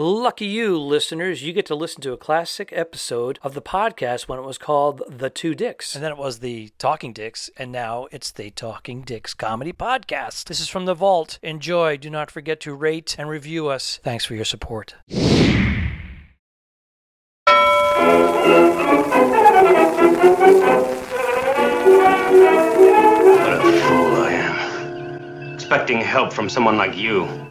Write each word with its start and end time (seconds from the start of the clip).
Lucky 0.00 0.46
you, 0.46 0.78
listeners, 0.78 1.42
you 1.42 1.52
get 1.52 1.66
to 1.66 1.74
listen 1.74 2.00
to 2.02 2.12
a 2.12 2.16
classic 2.16 2.72
episode 2.72 3.40
of 3.42 3.54
the 3.54 3.60
podcast 3.60 4.28
when 4.28 4.38
it 4.38 4.44
was 4.44 4.56
called 4.56 5.02
The 5.08 5.28
Two 5.28 5.56
Dicks. 5.56 5.96
And 5.96 6.04
then 6.04 6.12
it 6.12 6.16
was 6.16 6.38
the 6.38 6.68
Talking 6.78 7.12
Dicks, 7.12 7.50
and 7.56 7.72
now 7.72 8.06
it's 8.12 8.30
the 8.30 8.50
Talking 8.50 9.02
Dicks 9.02 9.34
Comedy 9.34 9.72
Podcast. 9.72 10.44
This 10.44 10.60
is 10.60 10.68
from 10.68 10.84
the 10.84 10.94
vault. 10.94 11.40
Enjoy. 11.42 11.96
Do 11.96 12.10
not 12.10 12.30
forget 12.30 12.60
to 12.60 12.74
rate 12.74 13.16
and 13.18 13.28
review 13.28 13.66
us. 13.66 13.98
Thanks 14.04 14.24
for 14.24 14.36
your 14.36 14.44
support. 14.44 14.94
What 15.08 15.18
a 23.52 23.72
fool 23.82 24.14
I 24.14 24.30
am. 24.30 25.54
Expecting 25.54 26.00
help 26.00 26.32
from 26.32 26.48
someone 26.48 26.76
like 26.76 26.96
you. 26.96 27.47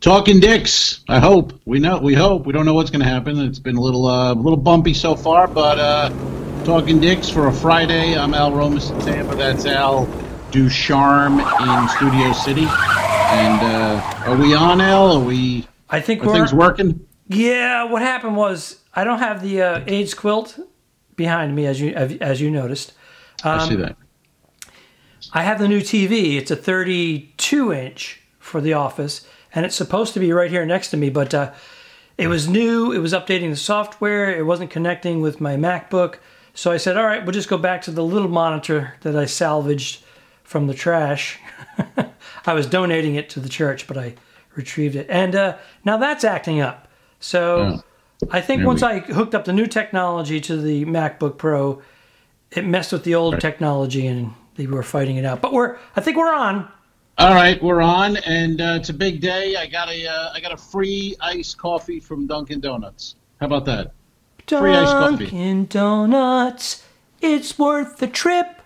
Talking 0.00 0.38
dicks. 0.38 1.02
I 1.08 1.18
hope 1.18 1.58
we 1.64 1.78
know. 1.78 1.98
We 1.98 2.14
hope 2.14 2.44
we 2.44 2.52
don't 2.52 2.66
know 2.66 2.74
what's 2.74 2.90
going 2.90 3.02
to 3.02 3.08
happen. 3.08 3.38
It's 3.40 3.58
been 3.58 3.76
a 3.76 3.80
little, 3.80 4.06
uh, 4.06 4.32
a 4.32 4.34
little 4.34 4.58
bumpy 4.58 4.92
so 4.92 5.14
far, 5.16 5.46
but 5.48 5.78
uh, 5.78 6.10
talking 6.64 7.00
dicks 7.00 7.30
for 7.30 7.46
a 7.46 7.52
Friday. 7.52 8.16
I'm 8.16 8.34
Al 8.34 8.52
Romas 8.52 8.90
in 8.90 9.00
Tampa. 9.00 9.34
That's 9.34 9.64
Al 9.64 10.04
Ducharme 10.50 11.40
in 11.40 11.88
Studio 11.88 12.32
City. 12.34 12.66
And 12.66 13.60
uh, 13.62 14.24
are 14.26 14.36
we 14.36 14.54
on 14.54 14.82
Al? 14.82 15.12
Are 15.16 15.24
we? 15.24 15.66
I 15.88 16.00
think 16.00 16.22
Are 16.22 16.26
we're. 16.26 16.34
things 16.34 16.52
working? 16.52 17.06
Yeah, 17.28 17.84
what 17.84 18.02
happened 18.02 18.36
was 18.36 18.80
I 18.94 19.04
don't 19.04 19.20
have 19.20 19.42
the 19.42 19.62
uh, 19.62 19.84
AIDS 19.86 20.12
quilt 20.12 20.58
behind 21.16 21.56
me, 21.56 21.64
as 21.66 21.80
you 21.80 21.94
as 21.94 22.42
you 22.42 22.50
noticed. 22.50 22.92
I 23.42 23.54
Um, 23.56 23.68
see 23.70 23.76
that. 23.76 23.96
I 25.32 25.42
have 25.44 25.58
the 25.58 25.66
new 25.66 25.80
TV. 25.80 26.36
It's 26.36 26.50
a 26.50 26.56
32 26.56 27.72
inch 27.72 28.20
for 28.38 28.60
the 28.60 28.74
office, 28.74 29.26
and 29.54 29.64
it's 29.64 29.76
supposed 29.76 30.14
to 30.14 30.20
be 30.20 30.32
right 30.32 30.50
here 30.50 30.66
next 30.66 30.90
to 30.90 30.96
me. 30.96 31.10
But 31.10 31.32
uh, 31.34 31.52
it 32.18 32.28
was 32.28 32.48
new. 32.48 32.92
It 32.92 32.98
was 32.98 33.12
updating 33.12 33.50
the 33.50 33.56
software. 33.56 34.34
It 34.36 34.44
wasn't 34.44 34.70
connecting 34.70 35.20
with 35.20 35.40
my 35.40 35.56
MacBook. 35.56 36.16
So 36.54 36.70
I 36.70 36.76
said, 36.76 36.96
"All 36.96 37.04
right, 37.04 37.22
we'll 37.24 37.32
just 37.32 37.48
go 37.48 37.58
back 37.58 37.82
to 37.82 37.90
the 37.90 38.04
little 38.04 38.28
monitor 38.28 38.94
that 39.02 39.16
I 39.16 39.26
salvaged 39.26 40.02
from 40.42 40.66
the 40.66 40.74
trash." 40.74 41.38
I 42.46 42.52
was 42.52 42.66
donating 42.66 43.14
it 43.14 43.30
to 43.30 43.40
the 43.40 43.48
church, 43.48 43.86
but 43.86 43.96
I 43.96 44.14
retrieved 44.54 44.94
it, 44.96 45.06
and 45.08 45.34
uh, 45.34 45.56
now 45.84 45.96
that's 45.96 46.24
acting 46.24 46.60
up. 46.60 46.88
So 47.20 47.80
I 48.30 48.40
think 48.40 48.60
There 48.60 48.66
once 48.66 48.82
we- 48.82 48.88
I 48.88 48.98
hooked 49.00 49.34
up 49.34 49.44
the 49.46 49.52
new 49.52 49.66
technology 49.66 50.40
to 50.42 50.56
the 50.56 50.84
MacBook 50.84 51.38
Pro, 51.38 51.82
it 52.50 52.64
messed 52.64 52.92
with 52.92 53.04
the 53.04 53.14
old 53.14 53.40
technology 53.40 54.06
and 54.06 54.34
they 54.56 54.66
were 54.66 54.82
fighting 54.82 55.16
it 55.16 55.24
out. 55.24 55.40
But 55.40 55.52
we're, 55.52 55.78
I 55.96 56.00
think 56.00 56.16
we're 56.16 56.32
on. 56.32 56.68
All 57.16 57.32
right, 57.32 57.62
we're 57.62 57.80
on, 57.80 58.16
and 58.18 58.60
uh, 58.60 58.74
it's 58.76 58.88
a 58.88 58.92
big 58.94 59.20
day. 59.20 59.54
I 59.56 59.66
got 59.66 59.88
a, 59.88 60.06
uh, 60.06 60.32
I 60.32 60.40
got 60.40 60.52
a 60.52 60.56
free 60.56 61.14
iced 61.20 61.56
coffee 61.58 62.00
from 62.00 62.26
Dunkin' 62.26 62.60
Donuts. 62.60 63.14
How 63.40 63.46
about 63.46 63.64
that? 63.66 63.92
Free 64.48 64.74
iced 64.74 64.90
coffee. 64.92 65.24
Dunkin' 65.26 65.66
Donuts, 65.66 66.84
it's 67.20 67.56
worth 67.56 67.98
the 67.98 68.08
trip. 68.08 68.60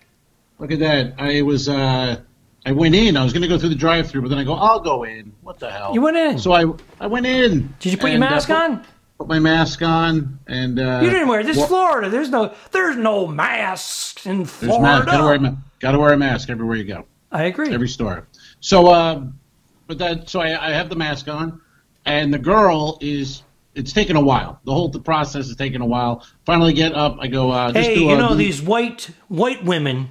Look 0.58 0.72
at 0.72 0.78
that. 0.78 1.12
I 1.18 1.42
was, 1.42 1.68
uh, 1.68 2.16
I 2.64 2.72
went 2.72 2.94
in. 2.94 3.18
I 3.18 3.22
was 3.22 3.34
going 3.34 3.42
to 3.42 3.48
go 3.48 3.58
through 3.58 3.68
the 3.68 3.74
drive-through, 3.74 4.22
but 4.22 4.28
then 4.28 4.38
I 4.38 4.44
go, 4.44 4.54
I'll 4.54 4.80
go 4.80 5.04
in. 5.04 5.30
What 5.42 5.58
the 5.58 5.70
hell? 5.70 5.92
You 5.92 6.00
went 6.00 6.16
in. 6.16 6.38
So 6.38 6.52
I, 6.52 6.64
I 7.00 7.06
went 7.06 7.26
in. 7.26 7.74
Did 7.80 7.92
you 7.92 7.98
put 7.98 8.10
your 8.10 8.16
uh, 8.16 8.20
mask 8.20 8.48
put- 8.48 8.56
on? 8.56 8.84
Put 9.18 9.26
my 9.28 9.40
mask 9.40 9.82
on, 9.82 10.38
and 10.46 10.78
uh, 10.78 11.00
You 11.02 11.10
didn't 11.10 11.26
wear 11.26 11.40
it. 11.40 11.46
This 11.46 11.56
is 11.56 11.62
wa- 11.62 11.66
Florida. 11.66 12.08
There's 12.08 12.30
no, 12.30 12.54
there's 12.70 12.96
no 12.96 13.26
masks 13.26 14.24
in 14.26 14.44
Florida. 14.46 14.66
There's 14.66 14.78
Florida. 14.78 15.04
mask. 15.04 15.18
Gotta 15.18 15.24
wear, 15.42 15.56
gotta 15.80 15.98
wear 15.98 16.12
a 16.12 16.16
mask 16.16 16.50
everywhere 16.50 16.76
you 16.76 16.84
go. 16.84 17.04
I 17.30 17.44
agree. 17.44 17.72
Every 17.72 17.88
store. 17.88 18.26
So, 18.60 18.92
um, 18.92 19.38
but 19.86 19.98
that, 19.98 20.28
so 20.28 20.40
I, 20.40 20.68
I 20.68 20.72
have 20.72 20.88
the 20.88 20.96
mask 20.96 21.28
on, 21.28 21.60
and 22.04 22.32
the 22.32 22.38
girl 22.38 22.98
is. 23.00 23.42
It's 23.74 23.92
taken 23.92 24.16
a 24.16 24.20
while. 24.20 24.60
The 24.64 24.72
whole 24.72 24.88
the 24.88 24.98
process 24.98 25.46
is 25.46 25.54
taking 25.54 25.80
a 25.80 25.86
while. 25.86 26.26
Finally, 26.44 26.72
get 26.72 26.94
up. 26.94 27.18
I 27.20 27.28
go. 27.28 27.50
Uh, 27.50 27.70
just 27.70 27.88
hey, 27.88 27.94
do 27.94 28.00
you 28.00 28.16
know 28.16 28.34
these 28.34 28.60
white 28.60 29.10
white 29.28 29.64
women. 29.64 30.08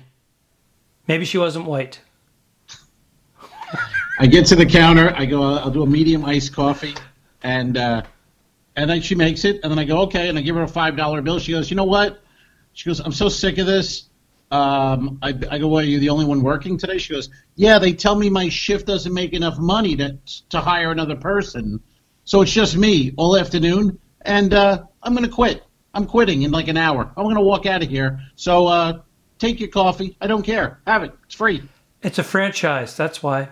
Maybe 1.08 1.26
she 1.26 1.38
wasn't 1.38 1.66
white. 1.66 2.00
I 4.20 4.27
get 4.27 4.45
to 4.48 4.56
the 4.56 4.66
counter. 4.66 5.14
I 5.16 5.26
go. 5.26 5.44
I'll 5.44 5.72
do 5.72 5.83
a 5.83 5.88
medium 5.88 6.23
iced 6.23 6.54
coffee, 6.54 6.95
and 7.44 7.76
uh, 7.76 8.04
and 8.77 8.88
then 8.89 9.02
she 9.02 9.16
makes 9.16 9.44
it, 9.44 9.60
and 9.64 9.72
then 9.72 9.80
I 9.80 9.83
go 9.83 10.02
okay, 10.02 10.30
and 10.30 10.38
I 10.38 10.42
give 10.42 10.56
her 10.56 10.61
a 10.61 10.67
five 10.67 10.95
dollar 10.95 11.22
bill. 11.22 11.39
She 11.39 11.52
goes, 11.52 11.70
you 11.70 11.76
know 11.76 11.83
what? 11.83 12.22
She 12.73 12.88
goes, 12.88 13.00
I'm 13.00 13.11
so 13.11 13.27
sick 13.27 13.58
of 13.58 13.66
this. 13.66 14.07
Um, 14.49 15.19
I, 15.21 15.30
I 15.52 15.58
go, 15.58 15.67
well, 15.67 15.83
are 15.83 15.87
you 15.87 15.99
the 15.99 16.09
only 16.09 16.25
one 16.25 16.41
working 16.41 16.77
today? 16.77 16.97
She 16.97 17.13
goes, 17.13 17.30
yeah. 17.55 17.80
They 17.80 17.91
tell 17.91 18.15
me 18.15 18.30
my 18.30 18.47
shift 18.47 18.87
doesn't 18.87 19.13
make 19.13 19.33
enough 19.33 19.58
money 19.58 19.95
to 19.97 20.17
to 20.49 20.59
hire 20.59 20.91
another 20.91 21.15
person, 21.17 21.81
so 22.23 22.41
it's 22.41 22.52
just 22.52 22.77
me 22.77 23.13
all 23.17 23.35
afternoon, 23.35 23.99
and 24.21 24.53
uh, 24.53 24.83
I'm 25.03 25.13
gonna 25.13 25.27
quit. 25.27 25.63
I'm 25.93 26.05
quitting 26.05 26.43
in 26.43 26.52
like 26.52 26.69
an 26.69 26.77
hour. 26.77 27.11
I'm 27.17 27.25
gonna 27.25 27.41
walk 27.41 27.65
out 27.65 27.83
of 27.83 27.89
here. 27.89 28.19
So 28.35 28.67
uh, 28.67 29.02
take 29.37 29.59
your 29.59 29.69
coffee. 29.69 30.15
I 30.21 30.27
don't 30.27 30.43
care. 30.43 30.79
Have 30.87 31.03
it. 31.03 31.14
It's 31.25 31.35
free. 31.35 31.61
It's 32.02 32.19
a 32.19 32.23
franchise. 32.23 32.95
That's 32.95 33.21
why. 33.21 33.49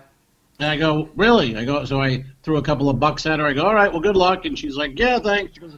And 0.59 0.69
I 0.69 0.77
go, 0.77 1.09
really? 1.15 1.57
I 1.57 1.65
go, 1.65 1.83
so 1.83 2.01
I 2.01 2.23
threw 2.43 2.57
a 2.57 2.61
couple 2.61 2.89
of 2.89 2.99
bucks 2.99 3.25
at 3.25 3.39
her. 3.39 3.45
I 3.45 3.53
go, 3.53 3.65
all 3.65 3.75
right, 3.75 3.91
well, 3.91 4.01
good 4.01 4.15
luck. 4.15 4.45
And 4.45 4.57
she's 4.57 4.77
like, 4.77 4.97
yeah, 4.97 5.19
thanks. 5.19 5.55
She 5.55 5.59
goes, 5.59 5.77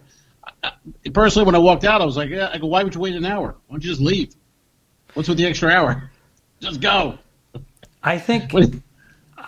personally, 1.14 1.48
when 1.48 1.56
I 1.56 1.60
walked 1.60 1.84
out, 1.84 2.02
I 2.02 2.06
was 2.06 2.18
like, 2.18 2.30
yeah. 2.30 2.52
I 2.54 2.60
go, 2.60 2.68
why 2.68 2.84
would 2.84 2.94
you 2.94 3.02
wait 3.02 3.16
an 3.16 3.26
hour? 3.26 3.56
Why 3.68 3.74
don't 3.74 3.84
you 3.84 3.90
just 3.90 4.02
leave? 4.02 4.36
What's 5.18 5.28
with 5.28 5.40
the 5.40 5.48
extra 5.48 5.72
hour? 5.72 6.12
Just 6.60 6.80
go. 6.80 7.18
I 8.04 8.20
think. 8.20 8.52
What- 8.52 8.70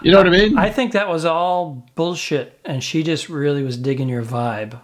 You 0.02 0.12
know 0.12 0.18
what 0.18 0.26
I 0.26 0.32
mean? 0.32 0.58
I 0.58 0.72
think 0.72 0.94
that 0.94 1.08
was 1.10 1.26
all 1.26 1.86
bullshit, 1.94 2.58
and 2.66 2.84
she 2.84 3.04
just 3.04 3.30
really 3.30 3.62
was 3.64 3.78
digging 3.78 4.10
your 4.10 4.24
vibe. 4.24 4.80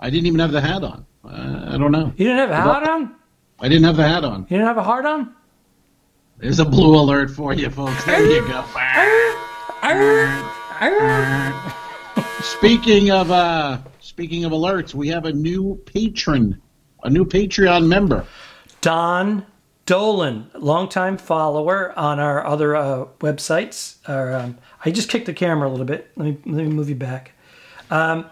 I 0.00 0.10
didn't 0.10 0.26
even 0.26 0.40
have 0.40 0.50
the 0.50 0.60
hat 0.62 0.82
on. 0.82 1.06
Uh, 1.24 1.74
I 1.74 1.78
don't 1.78 1.92
know. 1.92 2.12
You 2.16 2.26
didn't 2.26 2.38
have 2.38 2.50
a 2.50 2.56
hat 2.56 2.88
on? 2.88 3.14
I 3.60 3.68
didn't 3.68 3.84
have 3.84 3.96
the 3.96 4.08
hat 4.08 4.24
on. 4.24 4.40
You 4.42 4.56
didn't 4.56 4.66
have 4.66 4.78
a 4.78 4.82
heart 4.82 5.04
on? 5.06 5.32
There's 6.38 6.58
a 6.58 6.64
blue 6.64 6.98
alert 6.98 7.30
for 7.30 7.52
you, 7.54 7.70
folks. 7.70 8.04
There 8.04 8.20
you 8.26 8.40
go. 8.48 8.64
Speaking 12.40 13.10
of 13.12 13.30
uh, 13.30 13.78
speaking 14.00 14.44
of 14.44 14.50
alerts, 14.52 14.92
we 14.94 15.06
have 15.08 15.24
a 15.26 15.32
new 15.32 15.80
patron, 15.86 16.60
a 17.04 17.10
new 17.10 17.24
Patreon 17.24 17.86
member. 17.86 18.26
Don 18.80 19.44
Dolan, 19.86 20.50
longtime 20.54 21.18
follower 21.18 21.92
on 21.98 22.18
our 22.18 22.44
other 22.46 22.74
uh, 22.74 23.04
websites. 23.20 23.96
Or, 24.08 24.32
um, 24.32 24.58
I 24.84 24.90
just 24.90 25.08
kicked 25.08 25.26
the 25.26 25.34
camera 25.34 25.68
a 25.68 25.70
little 25.70 25.86
bit. 25.86 26.10
Let 26.16 26.24
me 26.24 26.38
let 26.46 26.64
me 26.64 26.72
move 26.72 26.88
you 26.88 26.94
back. 26.94 27.32
Um, 27.90 28.26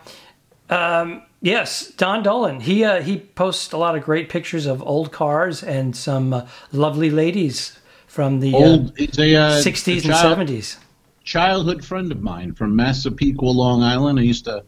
um, 0.71 1.23
yes, 1.41 1.89
Don 1.91 2.23
Dolan. 2.23 2.61
He 2.61 2.85
uh, 2.85 3.03
he 3.03 3.19
posts 3.19 3.73
a 3.73 3.77
lot 3.77 3.97
of 3.97 4.03
great 4.03 4.29
pictures 4.29 4.67
of 4.67 4.83
old 4.83 5.13
cars 5.13 5.63
and 5.63 5.95
some 5.95 6.33
uh, 6.33 6.47
lovely 6.73 7.11
ladies 7.11 7.79
from 8.07 8.41
the 8.41 8.55
Old, 8.55 8.97
he's 8.99 9.19
a 9.19 9.35
uh, 9.35 9.61
sixties 9.61 10.05
a 10.05 10.09
and 10.09 10.17
seventies. 10.17 10.79
childhood 11.25 11.85
friend 11.85 12.13
of 12.13 12.21
mine 12.21 12.55
from 12.55 12.77
Massapequa, 12.77 13.47
Long 13.47 13.83
Island. 13.83 14.19
I 14.19 14.23
used 14.23 14.45
to 14.45 14.65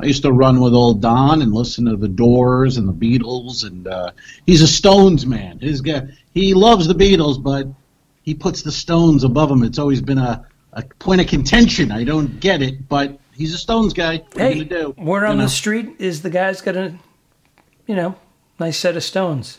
I 0.00 0.06
used 0.06 0.22
to 0.22 0.32
run 0.32 0.60
with 0.60 0.74
old 0.74 1.00
Don 1.00 1.42
and 1.42 1.52
listen 1.52 1.84
to 1.86 1.96
the 1.96 2.08
Doors 2.08 2.76
and 2.76 2.88
the 2.88 2.92
Beatles, 2.92 3.64
and 3.64 3.86
uh, 3.86 4.10
he's 4.46 4.62
a 4.62 4.66
Stones 4.66 5.26
man. 5.26 5.58
His 5.60 5.80
guy, 5.80 6.08
he 6.34 6.54
loves 6.54 6.88
the 6.88 6.94
Beatles, 6.94 7.40
but 7.42 7.68
he 8.22 8.34
puts 8.34 8.62
the 8.62 8.72
Stones 8.72 9.22
above 9.24 9.50
him. 9.50 9.62
It's 9.62 9.78
always 9.78 10.00
been 10.00 10.18
a, 10.18 10.46
a 10.72 10.82
point 10.98 11.20
of 11.20 11.28
contention. 11.28 11.92
I 11.92 12.04
don't 12.04 12.40
get 12.40 12.62
it, 12.62 12.88
but 12.88 13.18
he's 13.34 13.54
a 13.54 13.58
Stones 13.58 13.92
guy. 13.92 14.18
What 14.18 14.38
Hey, 14.38 14.54
you 14.54 14.64
do? 14.64 14.94
word 14.98 15.22
You 15.22 15.28
on 15.28 15.38
know? 15.38 15.44
the 15.44 15.50
street 15.50 15.96
is 15.98 16.22
the 16.22 16.30
guy's 16.30 16.60
got 16.60 16.76
a, 16.76 16.94
you 17.86 17.94
know, 17.94 18.16
nice 18.58 18.78
set 18.78 18.96
of 18.96 19.04
stones. 19.04 19.58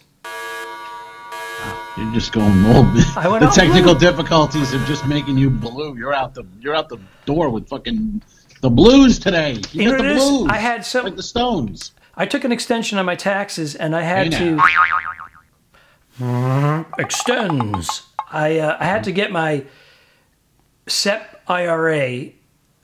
You're 1.96 2.12
just 2.12 2.32
going 2.34 2.64
went 2.64 2.96
the 3.16 3.52
technical 3.54 3.94
difficulties 3.94 4.74
of 4.74 4.84
just 4.86 5.06
making 5.06 5.38
you 5.38 5.52
blue. 5.52 5.96
You're 5.96 6.14
out 6.14 6.34
the 6.34 6.44
you're 6.60 6.74
out 6.74 6.90
the 6.90 6.98
door 7.26 7.50
with 7.50 7.70
fucking 7.70 8.24
the 8.64 8.70
blues 8.70 9.20
today. 9.20 9.60
You, 9.74 9.92
got 9.92 9.98
the 9.98 10.04
what 10.04 10.06
it 10.06 10.12
is? 10.16 10.24
blues. 10.24 10.48
I 10.50 10.56
had 10.58 10.86
some- 10.86 11.04
like 11.04 11.18
the 11.18 11.24
Stones. 11.24 11.92
I 12.16 12.26
took 12.26 12.46
an 12.46 12.52
extension 12.54 12.98
on 12.98 13.06
my 13.06 13.16
taxes, 13.16 13.76
and 13.76 13.94
I 13.96 14.02
had 14.02 14.34
Hey, 14.34 14.56
to 14.56 14.64
extends. 16.98 18.04
I 18.32 18.60
uh, 18.60 18.78
I 18.80 18.86
had 18.86 19.04
to 19.06 19.12
get 19.12 19.32
my 19.32 19.66
SEP 20.88 21.42
IRA 21.48 22.30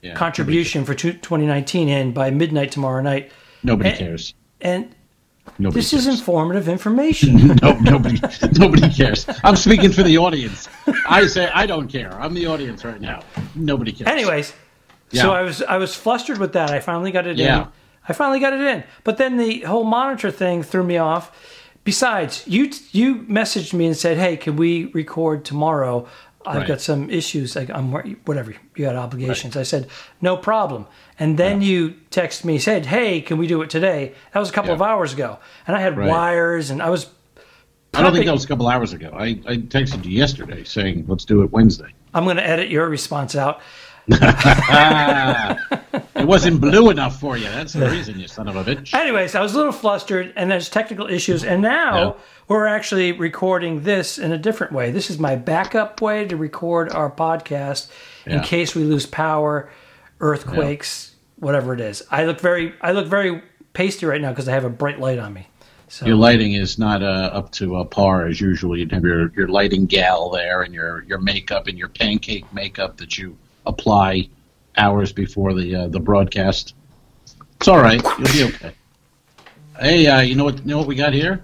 Yeah, 0.02 0.14
contribution 0.14 0.84
for 0.84 0.94
two- 0.94 1.12
2019 1.14 1.88
in 1.88 2.12
by 2.12 2.30
midnight 2.30 2.72
tomorrow 2.72 3.02
night, 3.02 3.30
Nobody 3.62 3.90
And- 3.90 3.98
cares. 3.98 4.34
and 4.60 4.94
Nobody 5.58 5.80
this 5.80 5.90
cares. 5.92 6.06
is 6.06 6.20
informative 6.20 6.68
information. 6.68 7.56
no, 7.62 7.72
nobody, 7.80 8.20
nobody 8.58 8.88
cares. 8.92 9.26
I'm 9.44 9.56
speaking 9.56 9.92
for 9.92 10.02
the 10.02 10.18
audience. 10.18 10.68
I 11.08 11.26
say 11.26 11.48
I 11.54 11.66
don't 11.66 11.88
care. 11.88 12.12
I'm 12.20 12.34
the 12.34 12.46
audience 12.46 12.84
right 12.84 13.00
now. 13.00 13.22
Nobody 13.54 13.92
cares. 13.92 14.10
Anyways, 14.10 14.52
Yeah. 15.10 15.22
so 15.22 15.32
I 15.32 15.42
was 15.42 15.62
I 15.62 15.76
was 15.78 15.94
flustered 15.94 16.38
with 16.38 16.52
that. 16.52 16.70
I 16.70 16.80
finally 16.80 17.10
got 17.12 17.26
it 17.26 17.36
Yeah. 17.36 17.62
in. 17.62 17.68
I 18.08 18.12
finally 18.12 18.40
got 18.40 18.52
it 18.52 18.60
in. 18.60 18.84
But 19.04 19.18
then 19.18 19.36
the 19.36 19.60
whole 19.60 19.84
monitor 19.84 20.30
thing 20.30 20.62
threw 20.62 20.82
me 20.84 20.96
off. 20.98 21.30
Besides, 21.84 22.44
you 22.46 22.70
you 22.92 23.16
messaged 23.22 23.72
me 23.72 23.86
and 23.86 23.96
said, 23.96 24.18
"Hey, 24.18 24.36
can 24.36 24.56
we 24.56 24.86
record 24.86 25.44
tomorrow?" 25.44 26.06
I've 26.46 26.56
Right. 26.58 26.68
got 26.68 26.80
some 26.80 27.10
issues. 27.10 27.54
Like 27.56 27.68
I'm 27.70 27.92
whatever. 28.24 28.52
You 28.76 28.84
got 28.86 28.96
obligations. 28.96 29.56
I 29.56 29.62
said 29.62 29.88
no 30.22 30.36
problem. 30.36 30.86
And 31.18 31.36
then 31.38 31.60
you 31.60 31.94
text 32.10 32.44
me 32.44 32.58
said, 32.58 32.86
"Hey, 32.86 33.20
can 33.20 33.36
we 33.38 33.46
do 33.46 33.60
it 33.62 33.70
today?" 33.70 34.12
That 34.32 34.40
was 34.40 34.48
a 34.48 34.52
couple 34.52 34.70
Yeah. 34.70 34.76
of 34.76 34.82
hours 34.82 35.12
ago, 35.12 35.38
and 35.66 35.76
I 35.76 35.80
had 35.80 35.96
Right. 35.98 36.08
wires, 36.08 36.70
and 36.70 36.80
I 36.82 36.88
was. 36.90 37.06
I 37.92 38.02
don't 38.02 38.12
think 38.12 38.26
that 38.26 38.32
was 38.32 38.44
a 38.44 38.48
couple 38.48 38.68
hours 38.68 38.92
ago. 38.92 39.10
I, 39.18 39.40
I 39.48 39.56
texted 39.56 40.04
you 40.04 40.12
yesterday 40.12 40.62
saying 40.64 41.06
let's 41.08 41.24
do 41.24 41.42
it 41.42 41.50
Wednesday. 41.50 41.92
I'm 42.14 42.24
going 42.24 42.36
to 42.36 42.46
edit 42.48 42.68
your 42.70 42.88
response 42.88 43.34
out. 43.34 43.60
It 46.14 46.26
wasn't 46.26 46.60
blue 46.60 46.90
enough 46.90 47.18
for 47.18 47.36
you. 47.36 47.44
That's 47.44 47.72
the 47.72 47.88
reason, 47.90 48.18
you 48.20 48.28
son 48.28 48.48
of 48.48 48.56
a 48.56 48.64
bitch. 48.64 48.92
Anyways, 48.94 49.34
I 49.34 49.40
was 49.40 49.54
a 49.54 49.56
little 49.56 49.72
flustered, 49.72 50.32
and 50.36 50.50
there's 50.50 50.68
technical 50.68 51.06
issues, 51.06 51.44
and 51.44 51.62
now 51.62 51.98
Yeah. 51.98 52.12
we're 52.48 52.66
actually 52.66 53.12
recording 53.12 53.82
this 53.82 54.18
in 54.18 54.32
a 54.32 54.38
different 54.38 54.72
way. 54.72 54.90
This 54.90 55.08
is 55.10 55.18
my 55.18 55.36
backup 55.36 56.00
way 56.02 56.26
to 56.26 56.36
record 56.36 56.90
our 56.92 57.10
podcast 57.10 57.88
in 58.26 58.40
case 58.40 58.74
we 58.74 58.84
lose 58.84 59.06
power, 59.06 59.70
earthquakes, 60.20 61.14
whatever 61.36 61.72
it 61.72 61.80
is. 61.80 62.02
I 62.10 62.24
look 62.24 62.40
very, 62.40 62.74
I 62.82 62.92
look 62.92 63.06
very 63.06 63.42
pasty 63.72 64.04
right 64.06 64.20
now 64.20 64.30
because 64.30 64.48
I 64.48 64.52
have 64.52 64.64
a 64.64 64.70
bright 64.70 65.00
light 65.00 65.18
on 65.18 65.32
me. 65.32 65.46
So 65.88 66.06
Your 66.06 66.16
lighting 66.16 66.52
is 66.52 66.78
not 66.78 67.02
uh, 67.02 67.30
up 67.32 67.50
to 67.52 67.76
uh, 67.76 67.84
par 67.84 68.26
as 68.26 68.40
usual. 68.40 68.76
You'd 68.76 68.92
have 68.92 69.02
your, 69.02 69.32
your 69.32 69.48
lighting 69.48 69.86
gal 69.86 70.30
there 70.30 70.62
and 70.62 70.72
your, 70.72 71.02
your 71.04 71.18
makeup 71.18 71.66
and 71.66 71.76
your 71.76 71.88
pancake 71.88 72.52
makeup 72.52 72.98
that 72.98 73.18
you 73.18 73.36
apply 73.66 74.28
hours 74.76 75.12
before 75.12 75.54
the 75.54 75.74
uh, 75.74 75.88
the 75.88 76.00
broadcast. 76.00 76.74
It's 77.56 77.68
all 77.68 77.80
right. 77.80 78.02
You'll 78.18 78.32
be 78.32 78.54
okay. 78.54 78.72
Hey, 79.78 80.06
uh, 80.06 80.20
you 80.20 80.34
know 80.34 80.44
what? 80.44 80.58
You 80.58 80.64
know 80.66 80.78
what 80.78 80.86
we 80.86 80.94
got 80.94 81.12
here? 81.12 81.40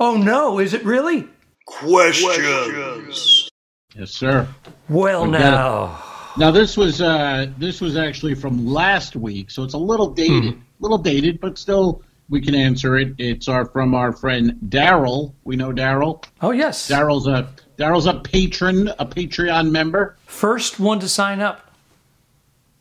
oh 0.00 0.16
no, 0.16 0.58
is 0.58 0.74
it 0.74 0.84
really? 0.84 1.28
Questions. 1.66 3.48
Yes, 3.96 4.10
sir. 4.10 4.48
Well, 4.88 5.26
We 5.26 5.32
got 5.32 5.40
now 5.40 6.02
Now 6.36 6.50
this 6.50 6.76
was 6.76 7.00
uh, 7.00 7.46
this 7.58 7.80
was 7.80 7.96
actually 7.96 8.34
from 8.34 8.66
last 8.66 9.16
week, 9.16 9.50
so 9.50 9.62
it's 9.64 9.74
a 9.74 9.78
little 9.78 10.10
dated, 10.10 10.60
little 10.80 10.98
dated, 10.98 11.40
but 11.40 11.58
still 11.58 12.02
we 12.32 12.40
can 12.40 12.54
answer 12.54 12.96
it. 12.96 13.14
It's 13.18 13.46
our 13.46 13.66
from 13.66 13.94
our 13.94 14.10
friend 14.10 14.58
Daryl. 14.68 15.34
We 15.44 15.54
know 15.54 15.70
Daryl. 15.70 16.24
oh 16.40 16.50
yes, 16.50 16.90
Daryl's 16.90 17.26
a 17.26 17.50
Daryl's 17.76 18.06
a 18.06 18.14
patron, 18.14 18.88
a 18.98 19.04
Patreon 19.04 19.70
member. 19.70 20.16
first 20.26 20.80
one 20.80 20.98
to 21.00 21.08
sign 21.08 21.40
up. 21.40 21.70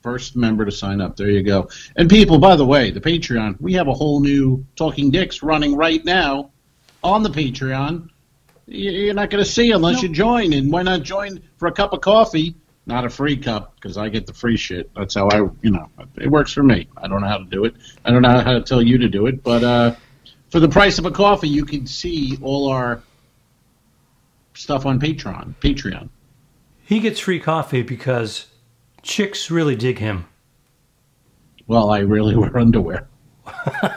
First 0.01 0.37
member 0.37 0.63
to 0.63 0.71
sign 0.71 1.01
up. 1.01 1.17
There 1.17 1.29
you 1.29 1.43
go. 1.43 1.69
And 1.97 2.09
people, 2.09 2.39
by 2.39 2.55
the 2.55 2.65
way, 2.65 2.91
the 2.91 3.01
Patreon, 3.01 3.59
we 3.59 3.73
have 3.73 3.87
a 3.87 3.93
whole 3.93 4.21
new 4.21 4.65
Talking 4.75 5.11
Dicks 5.11 5.43
running 5.43 5.75
right 5.75 6.03
now 6.03 6.51
on 7.03 7.21
the 7.21 7.29
Patreon. 7.29 8.09
You're 8.67 9.13
not 9.13 9.29
going 9.29 9.43
to 9.43 9.49
see 9.49 9.71
unless 9.71 10.01
you 10.01 10.09
join. 10.09 10.53
And 10.53 10.71
why 10.71 10.81
not 10.81 11.03
join 11.03 11.41
for 11.57 11.67
a 11.67 11.71
cup 11.71 11.93
of 11.93 12.01
coffee? 12.01 12.55
Not 12.91 13.05
a 13.05 13.09
free 13.09 13.37
cup 13.37 13.73
because 13.75 13.95
I 13.95 14.09
get 14.09 14.27
the 14.27 14.33
free 14.33 14.57
shit. 14.57 14.93
That's 14.93 15.15
how 15.15 15.29
I, 15.29 15.37
you 15.61 15.71
know, 15.71 15.89
it 16.17 16.29
works 16.29 16.51
for 16.51 16.61
me. 16.61 16.89
I 16.97 17.07
don't 17.07 17.21
know 17.21 17.27
how 17.27 17.37
to 17.37 17.45
do 17.45 17.63
it. 17.63 17.73
I 18.03 18.11
don't 18.11 18.21
know 18.21 18.37
how 18.41 18.51
to 18.51 18.61
tell 18.61 18.81
you 18.81 18.97
to 18.97 19.07
do 19.07 19.27
it. 19.27 19.41
But 19.43 19.63
uh, 19.63 19.95
for 20.49 20.59
the 20.59 20.67
price 20.67 20.99
of 20.99 21.05
a 21.05 21.11
coffee, 21.11 21.47
you 21.47 21.63
can 21.63 21.87
see 21.87 22.37
all 22.41 22.67
our 22.67 23.01
stuff 24.55 24.85
on 24.85 24.99
Patreon. 24.99 25.55
Patreon. 25.61 26.09
He 26.83 26.99
gets 26.99 27.21
free 27.21 27.39
coffee 27.39 27.81
because 27.81 28.47
chicks 29.03 29.49
really 29.49 29.77
dig 29.77 29.97
him. 29.99 30.25
Well, 31.67 31.91
I 31.91 31.99
really 31.99 32.35
wear 32.41 32.57
underwear. 32.57 33.07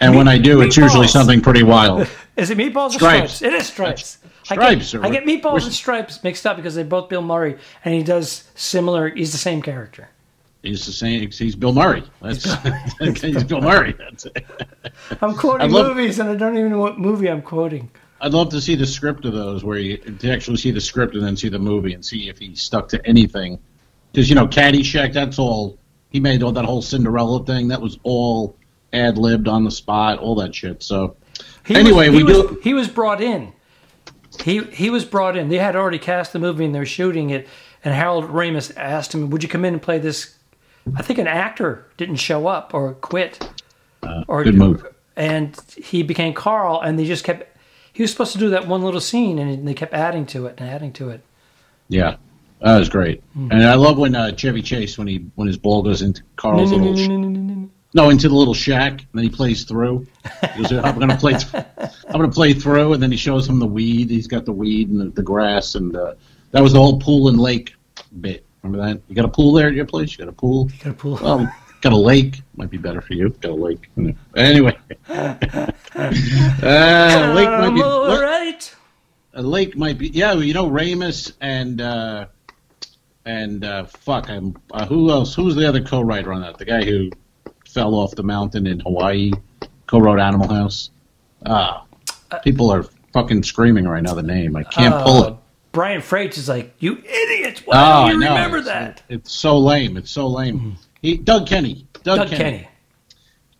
and 0.00 0.14
when 0.14 0.28
I 0.28 0.38
do, 0.38 0.60
it's 0.60 0.76
usually 0.76 1.08
something 1.08 1.40
pretty 1.40 1.64
wild. 1.64 2.06
Is 2.36 2.50
it 2.50 2.56
meatballs 2.58 2.90
or 2.90 2.98
Stripes. 3.00 3.32
stripes? 3.34 3.42
It 3.42 3.52
is 3.52 3.66
stripes. 3.66 4.18
Stripes 4.44 4.94
I 4.94 4.98
get, 4.98 5.06
I 5.06 5.10
get 5.10 5.24
meatballs 5.24 5.64
and 5.64 5.72
stripes 5.72 6.22
mixed 6.24 6.46
up 6.46 6.56
because 6.56 6.74
they're 6.74 6.84
both 6.84 7.08
Bill 7.08 7.22
Murray, 7.22 7.56
and 7.84 7.94
he 7.94 8.02
does 8.02 8.50
similar. 8.54 9.08
He's 9.10 9.32
the 9.32 9.38
same 9.38 9.62
character. 9.62 10.08
He's 10.62 10.86
the 10.86 10.92
same. 10.92 11.30
He's 11.30 11.56
Bill 11.56 11.72
Murray. 11.72 12.02
That's 12.20 12.44
he's 13.20 13.44
Bill 13.44 13.60
Murray. 13.60 13.94
That's 13.98 14.26
it. 14.26 14.44
I'm 15.22 15.34
quoting 15.34 15.70
love- 15.70 15.96
movies, 15.96 16.18
and 16.18 16.28
I 16.30 16.34
don't 16.36 16.56
even 16.56 16.70
know 16.70 16.78
what 16.78 16.98
movie 16.98 17.28
I'm 17.28 17.42
quoting. 17.42 17.90
I'd 18.20 18.32
love 18.32 18.50
to 18.50 18.60
see 18.60 18.76
the 18.76 18.86
script 18.86 19.24
of 19.24 19.32
those, 19.32 19.64
where 19.64 19.78
you 19.78 19.96
to 19.98 20.30
actually 20.30 20.56
see 20.58 20.70
the 20.70 20.80
script 20.80 21.14
and 21.16 21.24
then 21.24 21.36
see 21.36 21.48
the 21.48 21.58
movie 21.58 21.92
and 21.94 22.04
see 22.04 22.28
if 22.28 22.38
he 22.38 22.54
stuck 22.54 22.88
to 22.90 23.04
anything. 23.06 23.58
Because 24.12 24.28
you 24.28 24.34
know, 24.36 24.46
Caddyshack. 24.46 25.12
That's 25.12 25.38
all 25.40 25.78
he 26.10 26.20
made. 26.20 26.42
All 26.44 26.52
that 26.52 26.64
whole 26.64 26.82
Cinderella 26.82 27.44
thing. 27.44 27.66
That 27.68 27.80
was 27.80 27.98
all 28.04 28.56
ad 28.92 29.18
libbed 29.18 29.48
on 29.48 29.64
the 29.64 29.70
spot. 29.72 30.18
All 30.20 30.36
that 30.36 30.54
shit. 30.54 30.82
So 30.84 31.16
He 31.66 31.74
Anyway, 31.74 32.08
was, 32.10 32.18
he 32.18 32.22
we 32.24 32.32
was, 32.32 32.42
do- 32.50 32.60
He 32.62 32.74
was 32.74 32.86
brought 32.88 33.20
in. 33.20 33.52
He 34.44 34.62
he 34.64 34.90
was 34.90 35.04
brought 35.04 35.36
in. 35.36 35.48
They 35.48 35.58
had 35.58 35.76
already 35.76 35.98
cast 35.98 36.32
the 36.32 36.38
movie 36.38 36.64
and 36.64 36.74
they 36.74 36.78
were 36.78 36.86
shooting 36.86 37.30
it. 37.30 37.48
And 37.84 37.94
Harold 37.94 38.28
Ramis 38.30 38.72
asked 38.76 39.14
him, 39.14 39.30
"Would 39.30 39.42
you 39.42 39.48
come 39.48 39.64
in 39.64 39.74
and 39.74 39.82
play 39.82 39.98
this?" 39.98 40.36
I 40.96 41.02
think 41.02 41.18
an 41.18 41.26
actor 41.26 41.86
didn't 41.96 42.16
show 42.16 42.46
up 42.46 42.74
or 42.74 42.94
quit. 42.94 43.48
or 44.26 44.40
Uh, 44.40 44.44
good 44.44 44.54
move. 44.54 44.86
And 45.16 45.56
he 45.76 46.02
became 46.02 46.32
Carl, 46.34 46.80
and 46.80 46.98
they 46.98 47.04
just 47.04 47.24
kept. 47.24 47.56
He 47.92 48.02
was 48.02 48.10
supposed 48.10 48.32
to 48.32 48.38
do 48.38 48.50
that 48.50 48.66
one 48.66 48.82
little 48.82 49.00
scene, 49.00 49.38
and 49.38 49.68
they 49.68 49.74
kept 49.74 49.92
adding 49.92 50.26
to 50.26 50.46
it 50.46 50.54
and 50.58 50.68
adding 50.68 50.92
to 50.94 51.10
it. 51.10 51.20
Yeah, 51.88 52.16
that 52.60 52.78
was 52.78 52.88
great. 52.88 53.22
Hmm. 53.34 53.52
And 53.52 53.62
I 53.64 53.74
love 53.74 53.98
when 53.98 54.14
uh, 54.14 54.32
Chevy 54.32 54.62
Chase 54.62 54.96
when 54.98 55.06
he 55.06 55.24
when 55.34 55.46
his 55.46 55.58
ball 55.58 55.82
goes 55.82 56.02
into 56.02 56.22
Carl's 56.36 56.72
little 56.72 56.94
no, 57.94 58.08
into 58.10 58.28
the 58.28 58.34
little 58.34 58.54
shack, 58.54 58.92
and 58.92 59.08
then 59.12 59.24
he 59.24 59.30
plays 59.30 59.64
through. 59.64 60.06
He 60.54 60.62
goes, 60.62 60.72
I'm 60.72 60.98
gonna 60.98 61.16
play. 61.16 61.34
Th- 61.34 61.64
I'm 62.08 62.12
gonna 62.12 62.30
play 62.30 62.54
through, 62.54 62.94
and 62.94 63.02
then 63.02 63.10
he 63.10 63.18
shows 63.18 63.46
him 63.48 63.58
the 63.58 63.66
weed. 63.66 64.10
He's 64.10 64.26
got 64.26 64.44
the 64.44 64.52
weed 64.52 64.88
and 64.88 65.00
the, 65.00 65.10
the 65.10 65.22
grass, 65.22 65.74
and 65.74 65.94
uh, 65.94 66.14
that 66.52 66.62
was 66.62 66.72
the 66.72 66.78
whole 66.78 66.98
pool 66.98 67.28
and 67.28 67.38
lake 67.38 67.74
bit. 68.20 68.46
Remember 68.62 68.86
that? 68.86 69.02
You 69.08 69.14
got 69.14 69.24
a 69.24 69.28
pool 69.28 69.52
there 69.52 69.68
at 69.68 69.74
your 69.74 69.84
place? 69.84 70.12
You 70.12 70.18
got 70.18 70.28
a 70.28 70.32
pool? 70.32 70.70
Got 70.82 70.90
a 70.90 70.94
pool. 70.94 71.18
Well, 71.22 71.54
got 71.82 71.92
a 71.92 71.96
lake. 71.96 72.40
Might 72.56 72.70
be 72.70 72.78
better 72.78 73.02
for 73.02 73.12
you. 73.12 73.28
Got 73.28 73.50
a 73.50 73.54
lake. 73.54 73.90
Anyway, 74.36 74.78
uh, 75.08 75.66
lake 75.94 77.48
might 77.48 77.74
be. 77.74 77.82
All 77.82 78.22
right. 78.22 78.74
a 79.34 79.42
lake 79.42 79.76
might 79.76 79.98
be. 79.98 80.08
Yeah, 80.08 80.34
you 80.34 80.54
know 80.54 80.70
Ramis 80.70 81.32
and 81.42 81.80
uh, 81.80 82.26
and 83.26 83.64
uh, 83.64 83.84
fuck. 83.84 84.30
I'm, 84.30 84.56
uh, 84.70 84.86
who 84.86 85.10
else? 85.10 85.34
Who's 85.34 85.54
the 85.56 85.68
other 85.68 85.82
co-writer 85.82 86.32
on 86.32 86.40
that? 86.40 86.58
The 86.58 86.64
guy 86.64 86.84
who 86.84 87.10
fell 87.72 87.94
off 87.94 88.14
the 88.14 88.22
mountain 88.22 88.66
in 88.66 88.80
Hawaii, 88.80 89.32
co-wrote 89.86 90.20
Animal 90.20 90.48
House. 90.48 90.90
Ah, 91.46 91.84
people 92.44 92.70
are 92.70 92.84
fucking 93.12 93.42
screaming 93.42 93.86
right 93.88 94.02
now. 94.02 94.14
The 94.14 94.22
name 94.22 94.56
I 94.56 94.64
can't 94.64 95.02
pull 95.02 95.24
Uh, 95.24 95.28
it. 95.28 95.34
Brian 95.72 96.00
Freites 96.02 96.36
is 96.36 96.48
like, 96.48 96.74
"You 96.80 96.98
idiots! 96.98 97.62
Why 97.64 97.74
Oh, 97.76 98.08
don't 98.10 98.20
you 98.20 98.26
I 98.26 98.34
remember 98.34 98.58
It's- 98.58 98.72
that?" 98.74 99.02
It's 99.08 99.32
so 99.32 99.58
lame. 99.58 99.96
It's 99.96 100.10
so 100.10 100.26
lame. 100.28 100.76
He, 101.00 101.16
Doug 101.16 101.46
Kenney. 101.46 101.86
Doug, 102.04 102.18
Doug 102.18 102.28
Kenney. 102.28 102.38
Kenney. 102.42 102.68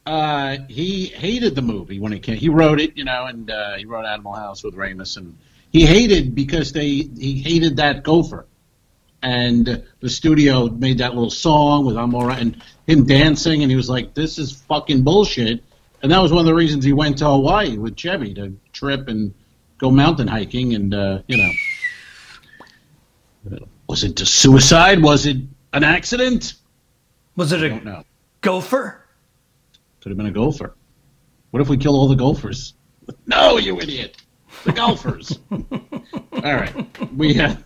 Uh, 0.04 0.56
he 0.68 1.06
hated 1.06 1.54
the 1.54 1.62
movie 1.62 2.00
when 2.00 2.12
it 2.12 2.20
came. 2.22 2.37
He 2.37 2.48
wrote 2.48 2.80
it, 2.80 2.96
you 2.96 3.04
know, 3.04 3.26
and 3.26 3.50
uh, 3.50 3.75
he 3.76 3.84
wrote 3.84 4.04
Animal 4.04 4.32
House 4.34 4.62
with 4.64 4.75
Ramis, 4.75 5.16
and 5.16 5.37
he 5.70 5.87
hated 5.87 6.34
because 6.34 6.72
they 6.72 7.08
he 7.16 7.40
hated 7.40 7.76
that 7.76 8.02
gopher, 8.02 8.46
and 9.22 9.84
the 10.00 10.10
studio 10.10 10.68
made 10.68 10.98
that 10.98 11.14
little 11.14 11.30
song 11.30 11.86
with 11.86 11.96
I'm 11.96 12.14
alright 12.14 12.40
and 12.40 12.62
him 12.86 13.06
dancing, 13.06 13.62
and 13.62 13.70
he 13.70 13.76
was 13.76 13.88
like, 13.88 14.14
"This 14.14 14.38
is 14.38 14.52
fucking 14.52 15.02
bullshit," 15.02 15.62
and 16.02 16.10
that 16.10 16.18
was 16.18 16.32
one 16.32 16.40
of 16.40 16.46
the 16.46 16.54
reasons 16.54 16.84
he 16.84 16.92
went 16.92 17.18
to 17.18 17.26
Hawaii 17.26 17.78
with 17.78 17.96
Chevy 17.96 18.34
to 18.34 18.56
trip 18.72 19.08
and 19.08 19.34
go 19.78 19.90
mountain 19.90 20.28
hiking, 20.28 20.74
and 20.74 20.92
uh, 20.92 21.20
you 21.28 21.36
know, 21.36 21.50
was 23.88 24.04
it 24.04 24.20
a 24.20 24.26
suicide? 24.26 25.02
Was 25.02 25.26
it 25.26 25.38
an 25.72 25.84
accident? 25.84 26.54
Was 27.36 27.52
it 27.52 27.62
a 27.62 28.04
gopher? 28.40 29.06
Could 30.00 30.10
have 30.10 30.18
been 30.18 30.26
a 30.26 30.32
gopher. 30.32 30.74
What 31.50 31.60
if 31.60 31.68
we 31.68 31.76
kill 31.76 31.94
all 31.94 32.08
the 32.08 32.16
gophers? 32.16 32.74
No, 33.26 33.58
you 33.58 33.80
idiot. 33.80 34.16
The 34.64 34.72
golfers. 34.72 35.36
all 35.50 35.60
right. 36.40 36.72
We 37.16 37.34
have 37.34 37.64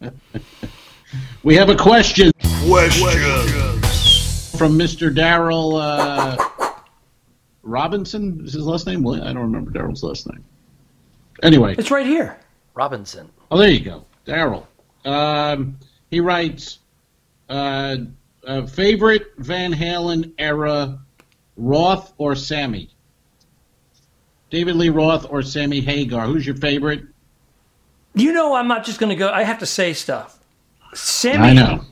we 1.42 1.54
have 1.56 1.68
a 1.68 1.76
question 1.76 2.30
Questions. 2.66 4.56
from 4.56 4.78
Mr. 4.78 5.14
Daryl 5.14 5.80
uh, 5.80 6.36
Robinson. 7.62 8.42
Is 8.44 8.52
his 8.52 8.64
last 8.66 8.86
name? 8.86 9.06
I 9.06 9.32
don't 9.32 9.38
remember 9.38 9.70
Daryl's 9.70 10.02
last 10.02 10.26
name. 10.28 10.44
Anyway, 11.42 11.74
It's 11.78 11.90
right 11.90 12.06
here. 12.06 12.38
Robinson. 12.74 13.28
oh, 13.50 13.58
there 13.58 13.70
you 13.70 13.80
go, 13.80 14.04
Daryl. 14.26 14.66
Um, 15.04 15.78
he 16.10 16.20
writes, 16.20 16.78
uh, 17.48 17.96
uh, 18.46 18.66
favorite 18.66 19.32
Van 19.38 19.72
Halen 19.72 20.32
era, 20.38 20.98
Roth 21.56 22.12
or 22.18 22.34
Sammy? 22.36 22.90
David 24.50 24.76
Lee 24.76 24.88
Roth 24.90 25.26
or 25.28 25.42
Sammy 25.42 25.80
Hagar? 25.80 26.26
Who's 26.26 26.46
your 26.46 26.56
favorite? 26.56 27.04
You 28.18 28.32
know, 28.32 28.54
I'm 28.54 28.68
not 28.68 28.84
just 28.84 28.98
going 28.98 29.10
to 29.10 29.16
go. 29.16 29.30
I 29.30 29.42
have 29.44 29.58
to 29.60 29.66
say 29.66 29.92
stuff. 29.92 30.38
Sammy, 30.94 31.44
I 31.44 31.52
know. 31.52 31.84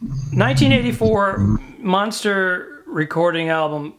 1984 0.00 1.38
monster 1.78 2.82
recording 2.86 3.48
album 3.48 3.94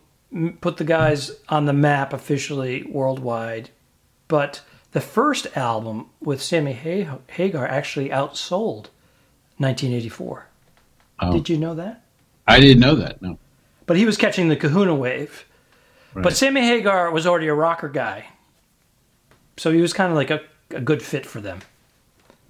put 0.62 0.78
the 0.78 0.84
guys 0.84 1.32
on 1.50 1.66
the 1.66 1.74
map 1.74 2.14
officially 2.14 2.84
worldwide. 2.84 3.70
But 4.28 4.62
the 4.92 5.02
first 5.02 5.58
album 5.58 6.10
with 6.20 6.42
Sammy 6.42 6.74
Hagar 6.74 7.68
actually 7.68 8.10
outsold 8.10 8.88
1984. 9.58 10.48
Oh. 11.20 11.34
Did 11.34 11.50
you 11.50 11.58
know 11.58 11.76
that? 11.76 12.04
I 12.48 12.60
didn't 12.60 12.80
know 12.80 12.96
that. 12.96 13.22
No. 13.22 13.38
But 13.86 13.98
he 13.98 14.06
was 14.06 14.18
catching 14.18 14.50
the 14.50 14.56
Kahuna 14.56 14.96
wave. 14.96 15.46
But 16.14 16.36
Sammy 16.36 16.62
Hagar 16.62 17.12
was 17.12 17.28
already 17.28 17.48
a 17.48 17.54
rocker 17.54 17.88
guy, 17.88 18.26
so 19.58 19.72
he 19.72 19.80
was 19.80 19.94
kind 19.94 20.12
of 20.12 20.16
like 20.16 20.32
a, 20.32 20.42
a 20.72 20.82
good 20.82 21.02
fit 21.02 21.26
for 21.26 21.42
them. 21.42 21.60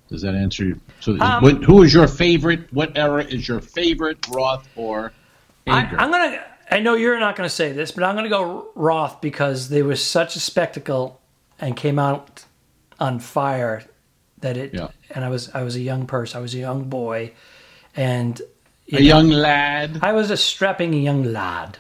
Does 0.10 0.22
that 0.24 0.34
answer? 0.36 0.64
you? 0.66 0.80
So, 1.00 1.14
is- 1.14 1.22
Um, 1.22 1.44
what, 1.44 1.64
who 1.64 1.84
is 1.84 1.94
your 1.94 2.08
favorite? 2.08 2.72
What 2.74 2.98
era 2.98 3.24
is 3.24 3.48
your 3.48 3.60
favorite 3.62 4.26
Roth 4.30 4.68
or 4.76 5.14
I, 5.68 5.82
Hagar? 5.82 6.00
I'm 6.00 6.12
gonna. 6.12 6.44
I 6.72 6.80
know 6.80 6.96
you're 6.96 7.20
not 7.20 7.36
gonna 7.36 7.50
say 7.50 7.72
this, 7.72 7.92
but 7.92 8.04
I'm 8.04 8.16
gonna 8.16 8.30
go 8.30 8.70
Roth 8.76 9.22
because 9.22 9.70
they 9.70 9.82
were 9.84 9.96
such 9.96 10.36
a 10.36 10.40
spectacle 10.40 11.20
and 11.60 11.76
came 11.76 12.00
out 12.00 12.46
on 13.00 13.20
fire 13.20 13.84
that 14.40 14.58
it. 14.58 14.74
Yeah. 14.74 14.90
And 15.12 15.24
I 15.24 15.30
was 15.30 15.50
I 15.54 15.62
was 15.64 15.76
a 15.76 15.80
young 15.82 16.08
person. 16.08 16.38
I 16.40 16.42
was 16.42 16.54
a 16.56 16.60
young 16.60 16.86
boy, 16.90 17.32
and 17.96 18.42
a 18.92 19.02
young 19.02 19.30
lad 19.30 20.00
I 20.02 20.14
was 20.14 20.32
a 20.32 20.38
strapping 20.38 20.94
young 20.94 21.24
lad, 21.24 21.78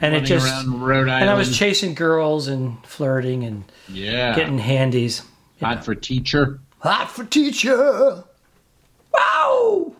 and 0.00 0.12
running 0.14 0.24
it 0.24 0.26
just 0.26 0.46
and 0.66 1.30
I 1.30 1.34
was 1.34 1.56
chasing 1.56 1.94
girls 1.94 2.48
and 2.48 2.82
flirting 2.86 3.44
and 3.44 3.64
yeah, 3.88 4.34
getting 4.34 4.58
handies. 4.58 5.22
Hot 5.60 5.84
for 5.84 5.94
teacher. 5.94 6.60
Hot 6.80 7.10
for 7.10 7.24
teacher. 7.24 8.24
Wow. 9.12 9.92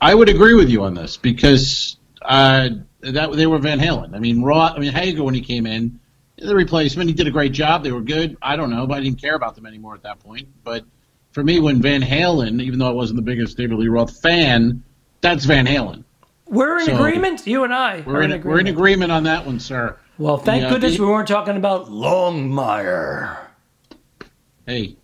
I 0.00 0.14
would 0.14 0.28
agree 0.28 0.54
with 0.54 0.68
you 0.68 0.84
on 0.84 0.94
this 0.94 1.16
because 1.16 1.96
uh, 2.22 2.68
that 3.00 3.32
they 3.32 3.46
were 3.46 3.58
Van 3.58 3.78
Halen. 3.80 4.14
I 4.14 4.18
mean, 4.18 4.42
Roth. 4.42 4.72
I 4.76 4.78
mean, 4.78 4.92
Hagar 4.92 5.24
when 5.24 5.34
he 5.34 5.40
came 5.40 5.66
in, 5.66 5.98
the 6.36 6.54
replacement, 6.54 7.08
he 7.08 7.14
did 7.14 7.26
a 7.26 7.30
great 7.30 7.52
job. 7.52 7.82
They 7.82 7.92
were 7.92 8.02
good. 8.02 8.36
I 8.42 8.56
don't 8.56 8.70
know, 8.70 8.86
but 8.86 8.98
I 8.98 9.00
didn't 9.00 9.20
care 9.20 9.34
about 9.34 9.54
them 9.54 9.64
anymore 9.66 9.94
at 9.94 10.02
that 10.02 10.18
point. 10.20 10.48
But 10.64 10.84
for 11.32 11.42
me, 11.42 11.60
when 11.60 11.80
Van 11.80 12.02
Halen, 12.02 12.60
even 12.60 12.78
though 12.78 12.88
I 12.88 12.92
wasn't 12.92 13.16
the 13.16 13.22
biggest 13.22 13.56
David 13.56 13.78
Lee 13.78 13.88
Roth 13.88 14.20
fan, 14.20 14.82
that's 15.22 15.44
Van 15.46 15.66
Halen. 15.66 16.04
We're 16.48 16.78
in 16.78 16.86
So- 16.86 16.94
agreement. 16.96 17.46
You 17.46 17.64
and 17.64 17.72
I. 17.72 18.02
We're 18.06 18.22
in, 18.22 18.42
we're 18.42 18.60
in 18.60 18.66
agreement 18.66 19.10
on 19.12 19.24
that 19.24 19.46
one, 19.46 19.58
sir. 19.60 19.96
Well, 20.18 20.36
thank 20.36 20.62
Yeah, 20.62 20.70
goodness 20.70 20.94
he- 20.94 21.00
we 21.00 21.06
weren't 21.06 21.26
talking 21.28 21.56
about 21.56 21.86
Longmire. 21.90 23.36
Hey, 24.66 24.96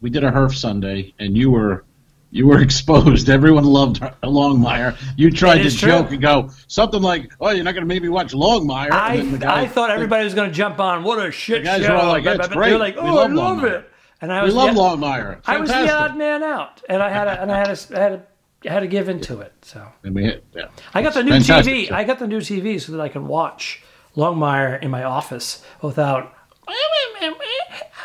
we 0.00 0.10
did 0.10 0.24
a 0.24 0.30
Herf 0.30 0.54
Sunday, 0.56 1.14
and 1.18 1.36
you 1.36 1.50
were 1.50 1.84
you 2.32 2.46
were 2.46 2.60
exposed. 2.62 3.28
Everyone 3.28 3.64
loved 3.64 4.00
Longmire. 4.22 4.96
You 5.16 5.30
tried 5.30 5.58
to 5.62 5.70
true. 5.70 5.88
joke 5.90 6.10
and 6.12 6.20
go 6.22 6.50
something 6.68 7.02
like, 7.02 7.32
"Oh, 7.40 7.50
you're 7.50 7.64
not 7.64 7.72
going 7.74 7.82
to 7.82 7.88
make 7.92 8.02
me 8.02 8.08
watch 8.08 8.32
Longmire." 8.32 8.90
I, 8.92 9.16
the 9.20 9.38
guy- 9.38 9.62
I 9.62 9.66
thought 9.68 9.90
everybody 9.90 10.24
was 10.24 10.34
going 10.34 10.48
to 10.50 10.54
jump 10.54 10.78
on. 10.80 11.02
What 11.04 11.24
a 11.24 11.30
shit 11.30 11.62
The 11.62 11.64
guys 11.64 11.82
show! 11.82 11.92
were 11.94 11.98
all 12.00 12.08
like, 12.12 12.22
Blah, 12.24 12.32
"It's 12.32 12.38
blah, 12.38 12.46
blah." 12.48 12.56
great. 12.56 12.70
They're 12.70 12.78
like, 12.78 12.94
We 12.96 13.02
oh, 13.02 13.14
love 13.14 13.30
I 13.30 13.34
love 13.34 13.58
Longmire." 13.58 13.80
it. 13.80 13.90
And 14.22 14.30
I 14.32 14.42
was, 14.42 14.52
we 14.54 14.58
love 14.60 14.76
Longmire. 14.76 15.40
I 15.46 15.58
was 15.58 15.70
the 15.70 15.90
odd 15.90 16.16
man 16.16 16.42
out, 16.42 16.82
and 16.88 17.02
I 17.02 17.08
had 17.08 17.24
to, 17.24 17.40
and 17.42 17.50
I 17.50 17.56
had 17.58 17.74
to, 17.74 17.94
had 17.96 18.08
to, 18.10 18.68
I 18.68 18.72
had 18.74 18.80
to 18.80 18.86
give 18.86 19.08
into 19.08 19.40
it. 19.40 19.52
So 19.62 19.86
And 20.04 20.14
we 20.14 20.24
hit, 20.24 20.44
yeah. 20.54 20.66
I 20.92 21.00
got 21.02 21.14
the 21.14 21.22
new 21.24 21.30
Fantastic 21.32 21.72
TV. 21.74 21.86
show. 21.88 21.94
I 21.94 22.04
got 22.04 22.18
the 22.18 22.26
new 22.28 22.40
TV 22.40 22.78
so 22.78 22.92
that 22.92 23.00
I 23.00 23.08
can 23.08 23.26
watch 23.28 23.82
Longmire 24.16 24.82
in 24.82 24.90
my 24.90 25.04
office 25.04 25.64
without. 25.80 26.34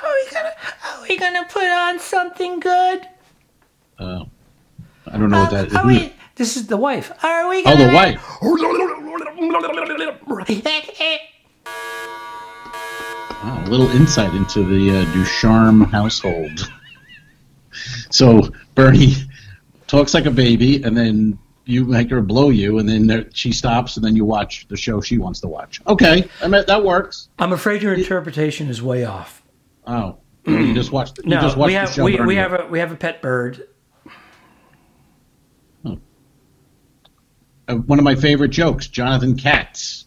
Wait 0.03 0.31
a 0.31 0.33
minute, 0.33 0.33
wait, 0.33 0.33
Are 0.33 0.33
we 0.33 0.33
gonna? 0.33 0.53
Are 0.85 1.01
we 1.03 1.17
gonna 1.17 1.45
put 1.49 1.63
on 1.69 1.99
something 1.99 2.59
good? 2.59 3.07
Uh, 3.97 4.25
I 5.07 5.17
don't 5.17 5.29
know 5.29 5.41
what 5.41 5.51
that 5.51 5.67
is. 5.67 5.75
Are 5.75 5.85
we? 5.85 6.13
This 6.35 6.57
is 6.57 6.67
the 6.67 6.77
wife. 6.77 7.11
Are 7.23 7.47
we? 7.47 7.59
Oh, 7.59 7.63
Gonna 7.63 7.87
the 7.87 7.93
wife. 7.93 8.21
Wow, 13.43 13.63
a 13.63 13.69
little 13.69 13.89
insight 13.91 14.33
into 14.33 14.63
the 14.63 15.01
uh, 15.01 15.13
Ducharme 15.13 15.81
household. 15.85 16.71
So 18.09 18.49
Bernie 18.75 19.13
talks 19.87 20.13
like 20.13 20.25
a 20.25 20.31
baby, 20.31 20.81
and 20.83 20.95
then 20.95 21.37
you 21.65 21.83
make 21.83 22.09
her 22.09 22.21
blow 22.21 22.49
you, 22.49 22.79
and 22.79 22.87
then 22.87 23.07
there, 23.07 23.25
she 23.33 23.51
stops, 23.51 23.97
and 23.97 24.05
then 24.05 24.15
you 24.15 24.23
watch 24.23 24.65
the 24.69 24.77
show 24.77 25.01
she 25.01 25.17
wants 25.17 25.41
to 25.41 25.47
watch. 25.47 25.81
Okay, 25.85 26.29
I 26.41 26.47
mean 26.47 26.63
that 26.67 26.83
works. 26.85 27.27
I'm 27.37 27.51
afraid 27.51 27.81
your 27.81 27.93
interpretation 27.93 28.69
is 28.69 28.81
way 28.81 29.03
off. 29.03 29.43
Oh, 29.87 30.17
you 30.45 30.73
just 30.73 30.91
watched. 30.91 31.19
You 31.23 31.29
No, 31.29 31.41
just 31.41 31.57
watched 31.57 31.67
we 31.67 31.73
the 31.73 31.79
have 31.79 31.97
we, 31.97 32.25
we 32.25 32.35
have 32.35 32.53
a 32.53 32.67
we 32.67 32.79
have 32.79 32.91
a 32.91 32.95
pet 32.95 33.21
bird. 33.21 33.67
Uh, 37.67 37.75
one 37.75 37.97
of 37.97 38.05
my 38.05 38.13
favorite 38.15 38.49
jokes, 38.49 38.87
Jonathan 38.87 39.35
Katz, 39.35 40.05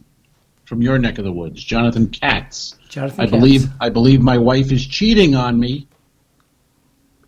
from 0.64 0.80
your 0.80 0.96
neck 0.98 1.18
of 1.18 1.24
the 1.24 1.32
woods. 1.32 1.62
Jonathan 1.62 2.08
Katz. 2.08 2.76
Jonathan 2.88 3.20
I 3.20 3.24
Katz. 3.24 3.30
believe 3.36 3.68
I 3.80 3.88
believe 3.88 4.20
my 4.20 4.38
wife 4.38 4.70
is 4.70 4.86
cheating 4.86 5.34
on 5.34 5.58
me. 5.58 5.88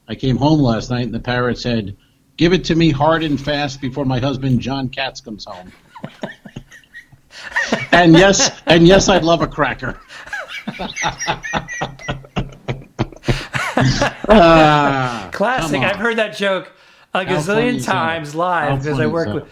I 0.08 0.14
came 0.14 0.36
home 0.36 0.60
last 0.60 0.88
night 0.90 1.04
and 1.04 1.14
the 1.14 1.20
parrot 1.20 1.58
said, 1.58 1.96
"Give 2.36 2.52
it 2.52 2.64
to 2.66 2.74
me 2.76 2.90
hard 2.90 3.24
and 3.24 3.40
fast 3.40 3.80
before 3.80 4.04
my 4.04 4.20
husband 4.20 4.60
John 4.60 4.88
Katz 4.88 5.20
comes 5.20 5.44
home." 5.44 5.72
and 7.92 8.12
yes, 8.12 8.60
and 8.66 8.86
yes, 8.86 9.08
I'd 9.08 9.24
love 9.24 9.42
a 9.42 9.48
cracker. 9.48 9.98
Ah, 14.28 15.28
Classic. 15.32 15.80
I've 15.82 15.96
heard 15.96 16.16
that 16.18 16.36
joke 16.36 16.72
a 17.14 17.20
gazillion 17.24 17.84
times 17.84 18.34
live 18.34 18.82
because 18.82 19.00
I 19.00 19.06
work 19.06 19.32
with 19.34 19.44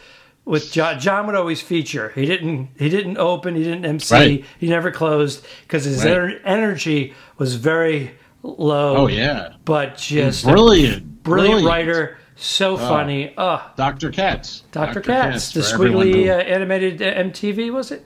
with 0.44 0.72
John. 0.72 0.98
John 0.98 1.26
would 1.26 1.34
always 1.34 1.60
feature. 1.60 2.10
He 2.14 2.24
didn't. 2.26 2.70
He 2.78 2.88
didn't 2.88 3.18
open. 3.18 3.54
He 3.54 3.62
didn't 3.64 3.84
MC. 3.84 4.14
Right. 4.14 4.44
He 4.58 4.68
never 4.68 4.90
closed 4.90 5.46
because 5.62 5.84
his 5.84 6.04
Right. 6.04 6.14
ener- 6.14 6.40
energy 6.44 7.14
was 7.38 7.56
very 7.56 8.12
low. 8.42 8.96
Oh 8.96 9.06
yeah, 9.08 9.54
But 9.64 9.96
just 9.98 10.44
a 10.44 10.48
brilliant, 10.48 11.22
brilliant, 11.22 11.66
writer. 11.66 12.18
So 12.36 12.74
Oh. 12.74 12.76
funny. 12.76 13.34
Oh, 13.36 13.60
Dr. 13.76 14.10
Katz. 14.10 14.62
Dr. 14.70 15.00
Katz, 15.00 15.52
the 15.52 15.60
for 15.62 15.76
squiggly 15.78 16.28
uh, 16.28 16.34
animated 16.38 17.02
uh, 17.02 17.06
MTV 17.14 17.72
was 17.72 17.90
it? 17.90 18.04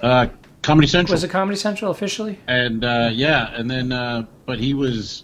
uh, 0.00 0.28
Comedy 0.62 0.86
Central. 0.86 1.14
Was 1.14 1.24
it 1.24 1.28
Comedy 1.30 1.56
Central 1.56 1.90
officially? 1.90 2.38
and 2.46 2.84
uh, 2.84 3.10
yeah, 3.12 3.50
and 3.56 3.68
then 3.70 3.90
uh, 3.92 4.24
but 4.50 4.58
he 4.58 4.74
was 4.74 5.22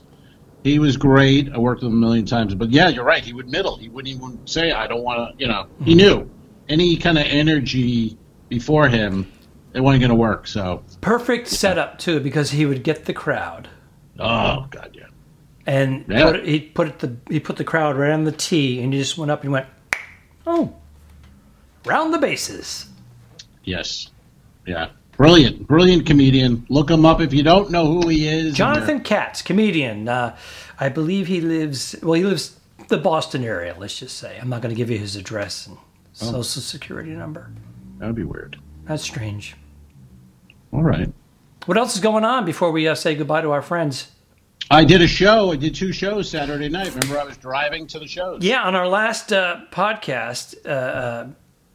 he 0.62 0.78
was 0.78 0.96
great. 0.96 1.52
I 1.52 1.58
worked 1.58 1.82
with 1.82 1.90
him 1.90 1.98
a 1.98 2.00
million 2.00 2.24
times, 2.26 2.54
but 2.54 2.70
yeah, 2.70 2.86
you're 2.86 3.02
right. 3.02 3.24
He 3.24 3.32
would 3.32 3.48
middle. 3.48 3.76
He 3.76 3.88
wouldn't 3.88 4.14
even 4.14 4.46
say, 4.46 4.70
"I 4.70 4.86
don't 4.86 5.02
want 5.02 5.36
to." 5.36 5.42
You 5.42 5.48
know, 5.50 5.66
he 5.82 5.96
mm-hmm. 5.96 5.98
knew 5.98 6.30
any 6.68 6.96
kind 6.96 7.18
of 7.18 7.24
energy 7.26 8.16
before 8.48 8.86
him, 8.86 9.26
it 9.74 9.80
wasn't 9.80 10.02
going 10.02 10.10
to 10.10 10.14
work. 10.14 10.46
So, 10.46 10.84
Perfect 11.00 11.48
setup 11.48 11.98
too 11.98 12.20
because 12.20 12.52
he 12.52 12.66
would 12.66 12.84
get 12.84 13.06
the 13.06 13.12
crowd. 13.12 13.68
oh 14.20 14.68
god, 14.70 14.90
yeah, 14.94 15.06
and 15.66 16.04
Yeah. 16.08 16.22
put 16.22 16.36
it, 16.36 16.46
he 16.46 16.60
put 16.60 16.86
it 16.86 16.98
the 17.00 17.16
he 17.28 17.40
put 17.40 17.56
the 17.56 17.64
crowd 17.64 17.96
right 17.96 18.12
on 18.12 18.22
the 18.22 18.30
tee, 18.30 18.80
and 18.80 18.92
he 18.92 19.00
just 19.00 19.18
went 19.18 19.32
up 19.32 19.42
and 19.42 19.50
went, 19.50 19.66
oh, 20.46 20.72
round 21.84 22.14
the 22.14 22.18
bases. 22.18 22.86
yes, 23.64 24.12
yeah, 24.66 24.90
brilliant, 25.16 25.66
brilliant 25.66 26.06
comedian. 26.06 26.66
Look 26.68 26.90
him 26.90 27.04
up 27.04 27.20
if 27.20 27.32
you 27.32 27.42
don't 27.42 27.70
know 27.70 27.86
who 27.86 28.08
he 28.08 28.28
is. 28.28 28.54
Jonathan 28.54 29.00
Katz, 29.00 29.42
comedian. 29.42 30.08
Uh, 30.08 30.36
I 30.78 30.88
believe 30.88 31.26
he 31.26 31.40
lives. 31.40 31.96
Well, 32.02 32.14
he 32.14 32.24
lives 32.24 32.58
the 32.88 32.98
Boston 32.98 33.44
area. 33.44 33.74
Let's 33.78 33.98
just 33.98 34.18
say. 34.18 34.38
I'm 34.40 34.48
not 34.48 34.62
going 34.62 34.74
to 34.74 34.76
give 34.76 34.90
you 34.90 34.98
his 34.98 35.16
address 35.16 35.66
and 35.66 35.76
social 36.12 36.44
security 36.44 37.10
number. 37.10 37.50
That'd 37.98 38.14
be 38.14 38.24
weird. 38.24 38.58
That's 38.84 39.02
strange. 39.02 39.56
All 40.72 40.82
right. 40.82 41.12
What 41.66 41.78
else 41.78 41.94
is 41.94 42.00
going 42.00 42.24
on 42.24 42.44
before 42.44 42.70
we 42.70 42.86
uh, 42.86 42.94
say 42.94 43.14
goodbye 43.14 43.40
to 43.40 43.50
our 43.50 43.62
friends? 43.62 44.12
I 44.70 44.84
did 44.84 45.00
a 45.00 45.06
show. 45.06 45.52
I 45.52 45.56
did 45.56 45.74
two 45.74 45.92
shows 45.92 46.28
Saturday 46.28 46.68
night. 46.68 46.94
Remember, 46.94 47.20
I 47.20 47.24
was 47.24 47.36
driving 47.36 47.86
to 47.88 47.98
the 47.98 48.06
shows. 48.06 48.42
Yeah, 48.42 48.62
on 48.62 48.74
our 48.74 48.88
last 48.88 49.32
uh, 49.32 49.60
podcast, 49.70 50.56
uh, 50.66 50.68
uh, 50.68 51.28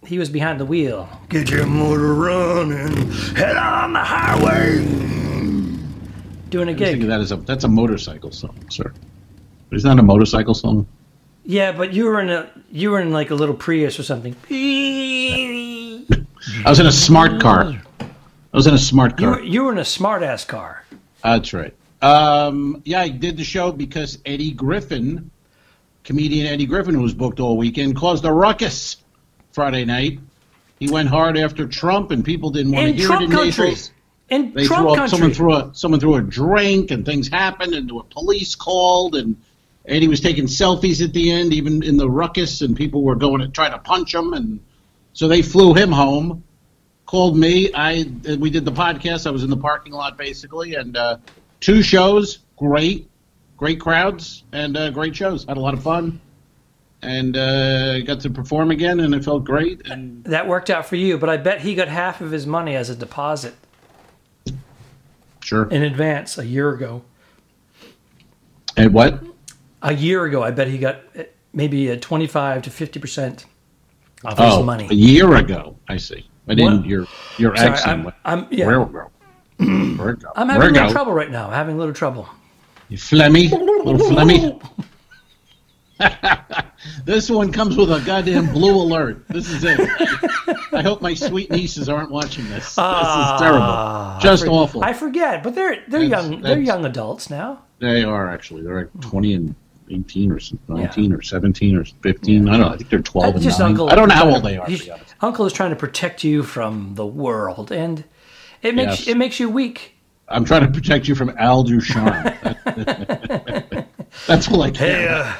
he 0.05 0.17
was 0.19 0.29
behind 0.29 0.59
the 0.59 0.65
wheel. 0.65 1.07
Get 1.29 1.49
your 1.49 1.65
motor 1.65 2.13
running, 2.13 3.11
head 3.35 3.55
on 3.55 3.93
the 3.93 3.99
highway. 3.99 4.79
Doing 6.49 6.67
a 6.67 6.71
was 6.73 6.79
thinking 6.79 6.99
gig. 7.01 7.07
that 7.09 7.21
is 7.21 7.31
a 7.31 7.37
that's 7.37 7.63
a 7.63 7.67
motorcycle 7.67 8.31
song, 8.31 8.57
sir. 8.69 8.91
Is 9.71 9.83
that 9.83 9.97
a 9.99 10.03
motorcycle 10.03 10.53
song? 10.53 10.85
Yeah, 11.45 11.71
but 11.71 11.93
you 11.93 12.05
were 12.05 12.19
in 12.19 12.29
a 12.29 12.49
you 12.71 12.91
were 12.91 12.99
in 12.99 13.11
like 13.11 13.29
a 13.31 13.35
little 13.35 13.55
Prius 13.55 13.97
or 13.99 14.03
something. 14.03 14.35
I 16.65 16.69
was 16.69 16.79
in 16.79 16.85
a 16.87 16.91
smart 16.91 17.41
car. 17.41 17.81
I 18.01 18.57
was 18.57 18.67
in 18.67 18.73
a 18.73 18.77
smart 18.77 19.19
You 19.19 19.27
car. 19.27 19.35
were, 19.37 19.43
you 19.43 19.63
were 19.63 19.71
in 19.71 19.77
a 19.77 19.85
smart 19.85 20.23
ass 20.23 20.43
car. 20.43 20.83
That's 21.23 21.53
right. 21.53 21.73
Um, 22.01 22.81
yeah, 22.83 22.99
I 23.01 23.09
did 23.09 23.37
the 23.37 23.43
show 23.43 23.71
because 23.71 24.17
Eddie 24.25 24.51
Griffin, 24.51 25.29
comedian 26.03 26.47
Eddie 26.47 26.65
Griffin, 26.65 26.95
who 26.95 27.01
was 27.01 27.13
booked 27.13 27.39
all 27.39 27.55
weekend, 27.57 27.95
caused 27.95 28.25
a 28.25 28.31
ruckus 28.33 28.97
Friday 29.51 29.85
night. 29.85 30.19
He 30.79 30.89
went 30.89 31.09
hard 31.09 31.37
after 31.37 31.67
Trump, 31.67 32.11
and 32.11 32.25
people 32.25 32.49
didn't 32.49 32.71
want 32.71 32.87
In 32.87 32.93
to 32.93 32.97
hear 32.97 33.07
Trump 33.07 33.21
it 33.21 33.25
in 33.25 33.31
country. 33.31 33.65
Naples. 33.67 33.91
In 34.29 34.53
They 34.53 34.65
Trump 34.65 34.81
threw 34.81 34.89
up, 34.91 34.97
country. 34.97 35.09
someone 35.17 35.33
threw 35.33 35.53
a 35.53 35.69
someone 35.73 35.99
threw 35.99 36.15
a 36.15 36.21
drink, 36.21 36.91
and 36.91 37.05
things 37.05 37.27
happened, 37.27 37.73
and 37.73 37.89
the 37.89 38.01
police 38.09 38.55
called, 38.55 39.15
and 39.15 39.35
and 39.85 40.01
he 40.01 40.07
was 40.07 40.21
taking 40.21 40.45
selfies 40.45 41.03
at 41.03 41.13
the 41.13 41.31
end, 41.31 41.53
even 41.53 41.83
in 41.83 41.97
the 41.97 42.09
ruckus, 42.09 42.61
and 42.61 42.75
people 42.75 43.03
were 43.03 43.15
going 43.15 43.41
to 43.41 43.47
try 43.47 43.69
to 43.69 43.77
punch 43.77 44.13
him, 44.15 44.33
and 44.33 44.59
so 45.13 45.27
they 45.27 45.41
flew 45.41 45.73
him 45.73 45.91
home. 45.91 46.43
Called 47.05 47.37
me. 47.37 47.71
I 47.73 48.05
we 48.39 48.49
did 48.49 48.63
the 48.63 48.71
podcast. 48.71 49.27
I 49.27 49.31
was 49.31 49.43
in 49.43 49.49
the 49.49 49.57
parking 49.57 49.91
lot 49.91 50.17
basically, 50.17 50.75
and 50.75 50.95
uh, 50.95 51.17
two 51.59 51.81
shows, 51.83 52.39
great, 52.57 53.09
great 53.57 53.81
crowds, 53.81 54.43
and 54.53 54.77
uh, 54.77 54.91
great 54.91 55.15
shows. 55.15 55.43
Had 55.43 55.57
a 55.57 55.59
lot 55.59 55.73
of 55.73 55.83
fun, 55.83 56.21
and 57.01 57.35
uh, 57.37 57.99
got 58.01 58.19
to 58.21 58.29
perform 58.29 58.71
again, 58.71 58.99
and 58.99 59.13
it 59.15 59.23
felt 59.23 59.43
great. 59.43 59.87
And 59.89 60.23
That 60.25 60.47
worked 60.47 60.69
out 60.69 60.85
for 60.85 60.95
you, 60.95 61.17
but 61.17 61.29
I 61.29 61.37
bet 61.37 61.61
he 61.61 61.75
got 61.75 61.87
half 61.87 62.21
of 62.21 62.31
his 62.31 62.45
money 62.45 62.75
as 62.75 62.89
a 62.89 62.95
deposit 62.95 63.55
sure. 65.41 65.67
in 65.69 65.83
advance 65.83 66.37
a 66.37 66.45
year 66.45 66.69
ago. 66.71 67.03
And 68.77 68.93
what? 68.93 69.21
A 69.81 69.93
year 69.93 70.25
ago, 70.25 70.43
I 70.43 70.51
bet 70.51 70.67
he 70.67 70.77
got 70.77 71.01
uh, 71.17 71.23
maybe 71.53 71.87
a 71.89 71.97
25 71.97 72.61
to 72.63 72.69
50% 72.69 73.45
of 74.23 74.39
Oh, 74.39 74.57
his 74.57 74.65
money. 74.65 74.87
a 74.89 74.93
year 74.93 75.35
ago. 75.35 75.75
I 75.89 75.97
see. 75.97 76.27
I 76.47 76.53
didn't. 76.55 76.77
What? 76.81 76.85
Your 76.85 77.07
your 77.37 77.55
Sorry, 77.55 77.69
accent. 77.69 78.07
I'm, 78.25 78.39
I'm, 78.39 78.47
yeah, 78.51 78.65
Where 78.67 78.85
go? 78.85 79.11
Where 79.57 80.13
go? 80.13 80.31
I'm 80.35 80.49
having 80.49 80.59
Where 80.59 80.69
a 80.69 80.71
little 80.73 80.87
go? 80.87 80.91
trouble 80.93 81.13
right 81.13 81.29
now. 81.31 81.49
Having 81.49 81.75
a 81.75 81.79
little 81.79 81.93
trouble. 81.93 82.27
You 82.89 82.97
phlegmy, 82.97 83.51
little 83.51 83.97
phlegmy. 84.09 84.61
this 87.05 87.29
one 87.29 87.51
comes 87.51 87.77
with 87.77 87.91
a 87.91 88.01
goddamn 88.05 88.51
blue 88.53 88.75
alert. 88.75 89.25
This 89.29 89.49
is 89.49 89.63
it. 89.63 89.79
I 90.73 90.81
hope 90.81 91.01
my 91.01 91.13
sweet 91.13 91.51
nieces 91.51 91.89
aren't 91.89 92.11
watching 92.11 92.45
this. 92.49 92.75
This 92.75 92.77
is 92.77 93.39
terrible. 93.39 94.17
Just 94.21 94.47
awful. 94.47 94.83
Ah, 94.83 94.87
I 94.87 94.93
forget, 94.93 95.43
but 95.43 95.55
they're 95.55 95.83
they're 95.87 96.07
That's- 96.07 96.29
young. 96.29 96.41
They're 96.41 96.59
young 96.59 96.85
adults 96.85 97.29
now. 97.29 97.63
They 97.79 98.03
are 98.03 98.29
actually. 98.29 98.63
They're 98.63 98.81
like 98.81 99.01
20 99.01 99.33
and 99.33 99.55
18 99.89 100.31
or 100.31 100.39
something, 100.39 100.75
19 100.75 101.13
or 101.13 101.21
17 101.21 101.75
or 101.75 101.83
15. 101.83 102.47
I 102.47 102.51
don't 102.51 102.61
know. 102.61 102.69
I 102.73 102.77
think 102.77 102.89
they're 102.89 102.99
12 103.01 103.33
That's 103.33 103.45
and 103.47 103.59
9. 103.59 103.69
Uncle. 103.71 103.89
I 103.89 103.95
don't 103.95 104.07
know 104.07 104.15
how 104.15 104.29
old 104.29 104.43
they 104.43 104.57
are, 104.57 104.65
to 104.65 104.71
he's- 104.71 104.85
be 104.85 104.91
honest. 104.91 105.15
Uncle 105.21 105.45
is 105.45 105.53
trying 105.53 105.71
to 105.71 105.75
protect 105.75 106.23
you 106.23 106.43
from 106.43 106.95
the 106.95 107.05
world, 107.05 107.71
and 107.71 108.03
it 108.61 108.75
makes 108.75 108.99
Yes. 108.99 109.07
it 109.07 109.17
makes 109.17 109.39
you 109.39 109.49
weak. 109.49 109.95
I'm 110.29 110.45
trying 110.45 110.65
to 110.65 110.71
protect 110.71 111.09
you 111.09 111.15
from 111.15 111.31
Al 111.37 111.63
Ducharme. 111.63 112.23
That's 114.27 114.49
all 114.49 114.61
I 114.61 114.71
care 114.71 115.07
about. 115.07 115.25
uh, 115.25 115.35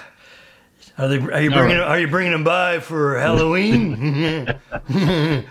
are 1.01 1.07
they? 1.07 1.17
Are 1.17 1.41
you 1.41 1.51
All 1.51 1.57
bringing? 1.57 1.77
right. 1.77 1.87
Are 1.87 1.99
you 1.99 2.07
bringing 2.07 2.31
them 2.31 2.43
by 2.43 2.79
for 2.79 3.17
Halloween? 3.19 4.47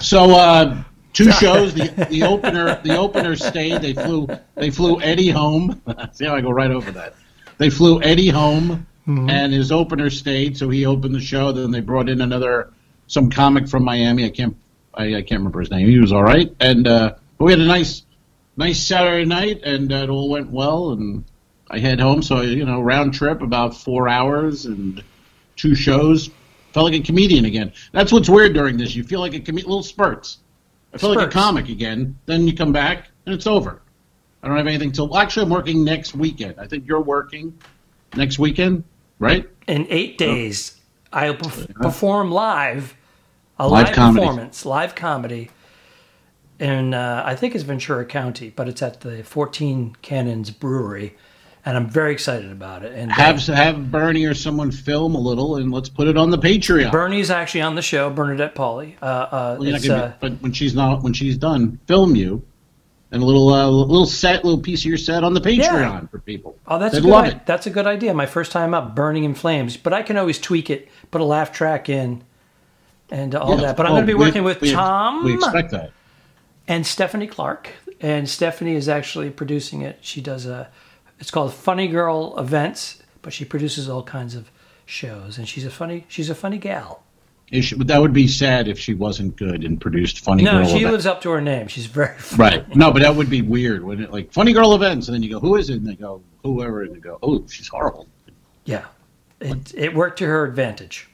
So 0.00 0.30
uh, 0.32 0.82
two 1.12 1.30
shows. 1.40 1.74
The 1.74 1.88
the 2.10 2.24
opener 2.24 2.80
the 2.82 2.96
opener 2.96 3.36
stayed. 3.36 3.82
They 3.82 3.94
flew 3.94 4.26
they 4.54 4.70
flew 4.70 5.00
Eddie 5.00 5.30
home. 5.30 5.80
See 6.12 6.24
how 6.24 6.34
I 6.34 6.40
go 6.40 6.50
right 6.50 6.70
over 6.70 6.90
that. 6.92 7.14
They 7.58 7.70
flew 7.70 8.02
Eddie 8.02 8.28
home, 8.28 8.86
and 9.06 9.52
his 9.52 9.70
opener 9.70 10.10
stayed. 10.10 10.56
So 10.56 10.68
he 10.70 10.86
opened 10.86 11.14
the 11.14 11.20
show. 11.20 11.52
Then 11.52 11.70
they 11.70 11.80
brought 11.80 12.08
in 12.08 12.20
another 12.20 12.72
some 13.06 13.30
comic 13.30 13.68
from 13.68 13.84
Miami. 13.84 14.24
I 14.24 14.30
can't 14.30 14.56
I, 14.94 15.16
I 15.16 15.22
can't 15.22 15.40
remember 15.40 15.60
his 15.60 15.70
name. 15.70 15.86
He 15.88 15.98
was 15.98 16.12
all 16.12 16.24
right, 16.24 16.52
and 16.60 16.86
uh, 16.88 17.14
we 17.38 17.52
had 17.52 17.60
a 17.60 17.66
nice 17.66 18.04
nice 18.56 18.80
Saturday 18.80 19.24
night, 19.24 19.62
and 19.62 19.92
uh, 19.92 19.96
it 19.96 20.08
all 20.10 20.28
went 20.30 20.50
well. 20.50 20.92
And 20.92 21.24
I 21.72 21.78
head 21.78 21.98
home. 21.98 22.22
So 22.22 22.42
you 22.42 22.64
know, 22.64 22.80
round 22.80 23.14
trip 23.14 23.42
about 23.42 23.74
four 23.76 24.08
hours 24.08 24.66
and 24.66 25.02
two 25.56 25.74
shows. 25.74 26.30
Felt 26.72 26.90
like 26.90 27.00
a 27.00 27.04
comedian 27.04 27.44
again. 27.46 27.72
That's 27.92 28.12
what's 28.12 28.28
weird 28.30 28.54
during 28.54 28.76
this. 28.76 28.94
You 28.94 29.04
feel 29.04 29.20
like 29.20 29.34
a 29.34 29.40
com- 29.40 29.56
little 29.56 29.82
spurts. 29.82 30.38
I 30.94 30.98
feel 30.98 31.14
like 31.14 31.26
a 31.26 31.30
comic 31.30 31.68
again. 31.68 32.16
Then 32.26 32.46
you 32.46 32.54
come 32.54 32.72
back 32.72 33.08
and 33.26 33.34
it's 33.34 33.46
over. 33.46 33.82
I 34.42 34.48
don't 34.48 34.56
have 34.56 34.66
anything 34.66 34.92
till. 34.92 35.08
Well, 35.08 35.20
actually, 35.20 35.44
I'm 35.44 35.50
working 35.50 35.84
next 35.84 36.14
weekend. 36.14 36.54
I 36.58 36.66
think 36.66 36.86
you're 36.86 37.00
working 37.00 37.56
next 38.16 38.38
weekend, 38.38 38.84
right? 39.18 39.48
In 39.68 39.86
eight 39.88 40.18
days, 40.18 40.80
I'll 41.12 41.34
perf- 41.34 41.74
perform 41.74 42.30
live, 42.30 42.94
a 43.58 43.68
Live 43.68 43.86
live, 43.88 43.94
comedy. 43.94 44.20
performance, 44.26 44.66
live 44.66 44.94
comedy. 44.94 45.50
In 46.58 46.94
uh, 46.94 47.22
I 47.24 47.34
think 47.34 47.54
it's 47.54 47.64
Ventura 47.64 48.04
County, 48.04 48.50
but 48.50 48.68
it's 48.68 48.82
at 48.82 49.00
the 49.00 49.22
14 49.24 49.96
Cannons 50.02 50.50
Brewery, 50.50 51.16
and 51.64 51.76
I'm 51.76 51.88
very 51.88 52.12
excited 52.12 52.50
about 52.50 52.84
it. 52.84 52.92
And 52.94 53.10
uh, 53.10 53.14
Have 53.14 53.40
have 53.46 53.90
Bernie 53.90 54.24
or 54.24 54.34
someone 54.34 54.70
film 54.70 55.14
a 55.14 55.18
little 55.20 55.56
and 55.56 55.70
let's 55.72 55.88
put 55.88 56.08
it 56.08 56.16
on 56.16 56.30
the 56.30 56.38
Patreon. 56.38 56.90
Bernie's 56.90 57.30
actually 57.30 57.60
on 57.62 57.74
the 57.74 57.82
show, 57.82 58.10
Bernadette 58.10 58.54
Pauly. 58.54 58.94
Uh, 59.00 59.04
uh, 59.04 59.56
Well, 59.58 59.64
you're 59.64 59.72
not 59.72 59.76
it's, 59.78 59.86
gonna 59.88 60.02
be- 60.08 60.12
uh, 60.12 60.16
but 60.20 60.42
when 60.42 60.52
she's 60.52 60.74
not, 60.74 61.02
when 61.02 61.12
she's 61.12 61.36
done, 61.38 61.78
film 61.86 62.16
you, 62.16 62.42
and 63.12 63.22
a 63.22 63.26
little 63.26 63.50
uh, 63.52 63.68
little 63.68 64.06
set, 64.06 64.44
little 64.44 64.60
piece 64.60 64.80
of 64.80 64.86
your 64.86 64.96
set 64.98 65.22
on 65.22 65.34
the 65.34 65.40
Patreon 65.40 65.58
Yeah. 65.58 66.06
for 66.06 66.18
people. 66.18 66.56
oh, 66.66 66.78
that's 66.78 66.94
a 66.94 66.96
They'd 66.96 67.02
good. 67.04 67.10
love 67.10 67.24
it. 67.26 67.46
That's 67.46 67.66
a 67.66 67.70
good 67.70 67.86
idea. 67.86 68.14
My 68.14 68.26
first 68.26 68.52
time 68.52 68.72
up, 68.74 68.94
burning 68.96 69.24
in 69.24 69.34
flames, 69.34 69.76
but 69.76 69.92
I 69.92 70.02
can 70.02 70.16
always 70.16 70.38
tweak 70.40 70.70
it, 70.70 70.88
put 71.10 71.20
a 71.20 71.24
laugh 71.24 71.52
track 71.52 71.88
in, 71.90 72.24
and 73.10 73.34
all 73.34 73.56
Yeah, 73.56 73.66
that. 73.66 73.76
But 73.76 73.86
I'm 73.86 73.92
going 73.92 74.02
to 74.02 74.06
be 74.06 74.14
we- 74.14 74.24
working 74.26 74.44
with 74.44 74.60
we- 74.62 74.72
Tom. 74.72 75.24
We 75.24 75.34
expect 75.34 75.70
that. 75.72 75.92
and 76.66 76.86
Stephanie 76.86 77.26
Clark. 77.26 77.68
And 78.00 78.28
Stephanie 78.28 78.74
is 78.74 78.88
actually 78.88 79.30
producing 79.30 79.82
it. 79.82 79.98
She 80.00 80.20
does 80.20 80.44
a, 80.46 80.68
it's 81.22 81.30
called 81.30 81.54
Funny 81.54 81.86
Girl 81.86 82.34
Events, 82.36 83.00
but 83.22 83.32
she 83.32 83.44
produces 83.44 83.88
all 83.88 84.02
kinds 84.02 84.34
of 84.34 84.50
shows. 84.84 85.38
And 85.38 85.48
she's 85.48 85.64
a 85.64 85.70
funny, 85.70 86.04
she's 86.08 86.28
a 86.28 86.34
funny 86.34 86.58
gal. 86.58 87.04
Should- 87.52 87.86
that 87.86 88.00
would 88.00 88.12
be 88.12 88.26
sad 88.26 88.66
if 88.66 88.76
she 88.78 88.92
wasn't 88.94 89.36
good 89.36 89.62
and 89.62 89.80
produced 89.80 90.18
funny 90.24 90.42
No, 90.42 90.52
girl 90.58 90.64
she 90.66 90.76
events. 90.78 90.90
lives 90.92 91.06
up 91.06 91.20
to 91.22 91.30
her 91.30 91.40
name. 91.40 91.68
She's 91.68 91.86
very 91.86 92.16
funny. 92.18 92.56
Right. 92.58 92.74
No, 92.76 92.90
but 92.90 93.02
that 93.02 93.14
would 93.14 93.30
be 93.30 93.40
weird, 93.42 93.84
wouldn't 93.84 94.08
it? 94.08 94.12
Like 94.12 94.32
funny 94.32 94.52
girl 94.52 94.74
events, 94.74 95.06
and 95.06 95.14
then 95.14 95.22
you 95.22 95.30
go, 95.30 95.38
"Who 95.38 95.54
is 95.56 95.70
it?" 95.70 95.74
And 95.76 95.86
they 95.86 95.94
go, 95.94 96.22
"Whoever," 96.42 96.82
and 96.82 96.94
they 96.94 96.98
go, 96.98 97.18
"Oh, 97.22 97.44
she's 97.48 97.68
horrible." 97.68 98.08
Yeah, 98.64 98.86
it 99.40 99.72
it 99.76 99.94
worked 99.94 100.18
to 100.20 100.26
her 100.26 100.44
advantage. 100.44 101.08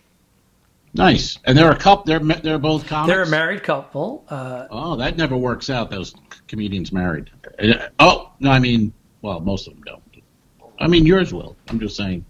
Nice. 0.95 1.39
And 1.45 1.59
they're 1.59 1.71
a 1.73 1.77
couple. 1.77 2.05
They're 2.05 2.21
they're 2.21 2.59
both 2.59 2.87
comics. 2.87 3.13
They're 3.13 3.25
a 3.25 3.29
married 3.29 3.63
couple. 3.63 4.25
Uh, 4.31 4.67
Oh, 4.71 4.97
that 4.97 5.17
never 5.19 5.37
works 5.37 5.69
out. 5.69 5.91
Those 5.91 6.15
comedians 6.47 6.93
married. 6.93 7.31
Uh, 7.63 7.89
Oh 7.99 8.31
no, 8.41 8.51
I 8.51 8.59
mean, 8.61 8.93
well, 9.23 9.41
most 9.41 9.67
of 9.67 9.75
them 9.75 9.83
don't. 9.85 10.03
I 10.81 10.87
mean, 10.87 11.07
yours 11.07 11.33
will. 11.33 11.57
I'm 11.69 11.81
just 11.81 11.97
saying. 11.97 12.25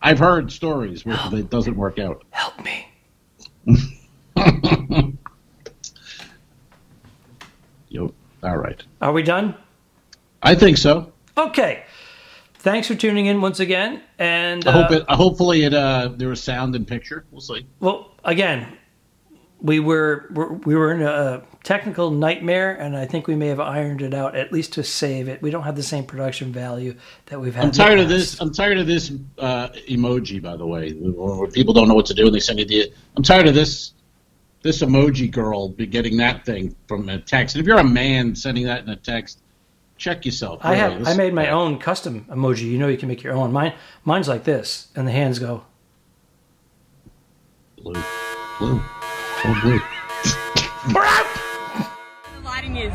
I've 0.00 0.18
heard 0.18 0.50
stories 0.50 1.04
where 1.04 1.18
it 1.32 1.50
doesn't 1.50 1.76
work 1.76 1.98
out. 1.98 2.24
help 2.30 2.54
me. 2.64 2.88
Yo, 7.88 8.12
all 8.42 8.56
right. 8.56 8.82
Are 9.00 9.12
we 9.12 9.22
done? 9.22 9.54
I 10.42 10.54
think 10.54 10.78
so. 10.78 11.12
Okay. 11.36 11.84
Thanks 12.54 12.88
for 12.88 12.94
tuning 12.94 13.26
in 13.26 13.40
once 13.40 13.60
again. 13.60 14.02
And 14.18 14.66
I 14.66 14.72
hope 14.72 14.90
uh, 14.90 14.94
it. 14.94 15.04
Hopefully, 15.08 15.64
it. 15.64 15.74
Uh, 15.74 16.10
there 16.14 16.28
was 16.28 16.42
sound 16.42 16.74
and 16.74 16.86
picture. 16.86 17.24
We'll 17.30 17.40
see. 17.40 17.66
Well, 17.80 18.12
again, 18.24 18.78
we 19.62 19.78
were 19.78 20.26
we're- 20.34 20.74
were 20.74 20.92
in 20.92 21.02
a 21.02 21.42
technical 21.62 22.10
nightmare, 22.10 22.74
and 22.74 22.96
I 22.96 23.06
think 23.06 23.28
we 23.28 23.36
may 23.36 23.46
have 23.46 23.60
ironed 23.60 24.02
it 24.02 24.12
out 24.12 24.34
at 24.34 24.52
least 24.52 24.72
to 24.74 24.82
save 24.82 25.28
it. 25.28 25.40
We 25.40 25.50
don't 25.50 25.62
have 25.62 25.76
the 25.76 25.82
same 25.84 26.04
production 26.04 26.52
value 26.52 26.96
that 27.26 27.40
we've 27.40 27.54
had. 27.54 27.66
I'm 27.66 27.70
tired 27.70 28.00
of 28.00 28.08
this. 28.08 28.40
I'm 28.40 28.52
tired 28.52 28.78
of 28.78 28.86
this 28.88 29.12
uh, 29.38 29.68
emoji. 29.88 30.42
By 30.42 30.56
the 30.56 30.66
way, 30.66 30.90
where 30.92 31.48
people 31.48 31.72
don't 31.72 31.86
know 31.88 31.94
what 31.94 32.06
to 32.06 32.14
do 32.14 32.26
and 32.26 32.34
they 32.34 32.40
send 32.40 32.58
you 32.58 32.64
the. 32.64 32.92
I'm 33.16 33.22
tired 33.22 33.46
of 33.46 33.54
this. 33.54 33.92
This 34.62 34.80
emoji 34.82 35.30
girl 35.30 35.68
be 35.68 35.86
getting 35.86 36.16
that 36.18 36.44
thing 36.44 36.74
from 36.86 37.08
a 37.08 37.18
text. 37.20 37.54
And 37.56 37.60
if 37.62 37.66
you're 37.66 37.78
a 37.78 37.84
man 37.84 38.34
sending 38.36 38.64
that 38.66 38.82
in 38.84 38.88
a 38.90 38.96
text, 38.96 39.40
check 39.96 40.24
yourself. 40.24 40.60
I 40.62 40.74
have 40.76 40.98
This- 41.00 41.08
I 41.08 41.14
made 41.14 41.34
my 41.34 41.48
own 41.50 41.78
custom 41.78 42.26
emoji. 42.30 42.62
You 42.70 42.78
know, 42.78 42.88
you 42.88 42.96
can 42.96 43.08
make 43.08 43.22
your 43.22 43.34
own. 43.34 43.52
Mine 43.52 43.74
mine's 44.04 44.28
like 44.28 44.44
this, 44.44 44.88
and 44.96 45.06
the 45.06 45.12
hands 45.12 45.38
go. 45.38 45.62
blue, 47.76 48.00
blue, 48.60 48.80
oh 49.44 49.60
blue. 49.62 49.80
The 50.84 52.40
lighting 52.44 52.76
is. 52.76 52.92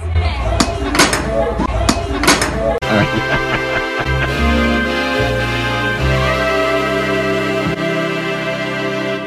All 2.84 2.94
right. 2.94 3.48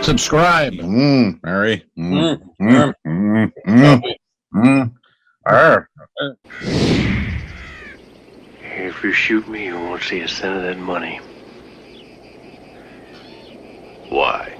Subscribe. 0.03 0.73
Mm, 0.73 1.41
Mary. 1.43 1.85
Mm, 1.99 2.41
mm, 2.61 2.95
mm, 3.07 3.53
mm, 3.67 4.03
mm. 4.55 4.93
Arr. 5.47 5.89
If 8.63 9.05
you 9.05 9.13
shoot 9.13 9.47
me, 9.47 9.67
you 9.67 9.75
won't 9.75 10.03
see 10.03 10.21
a 10.21 10.29
cent 10.29 10.57
of 10.57 10.63
that 10.63 10.79
money. 10.79 11.21
Why? 14.09 14.60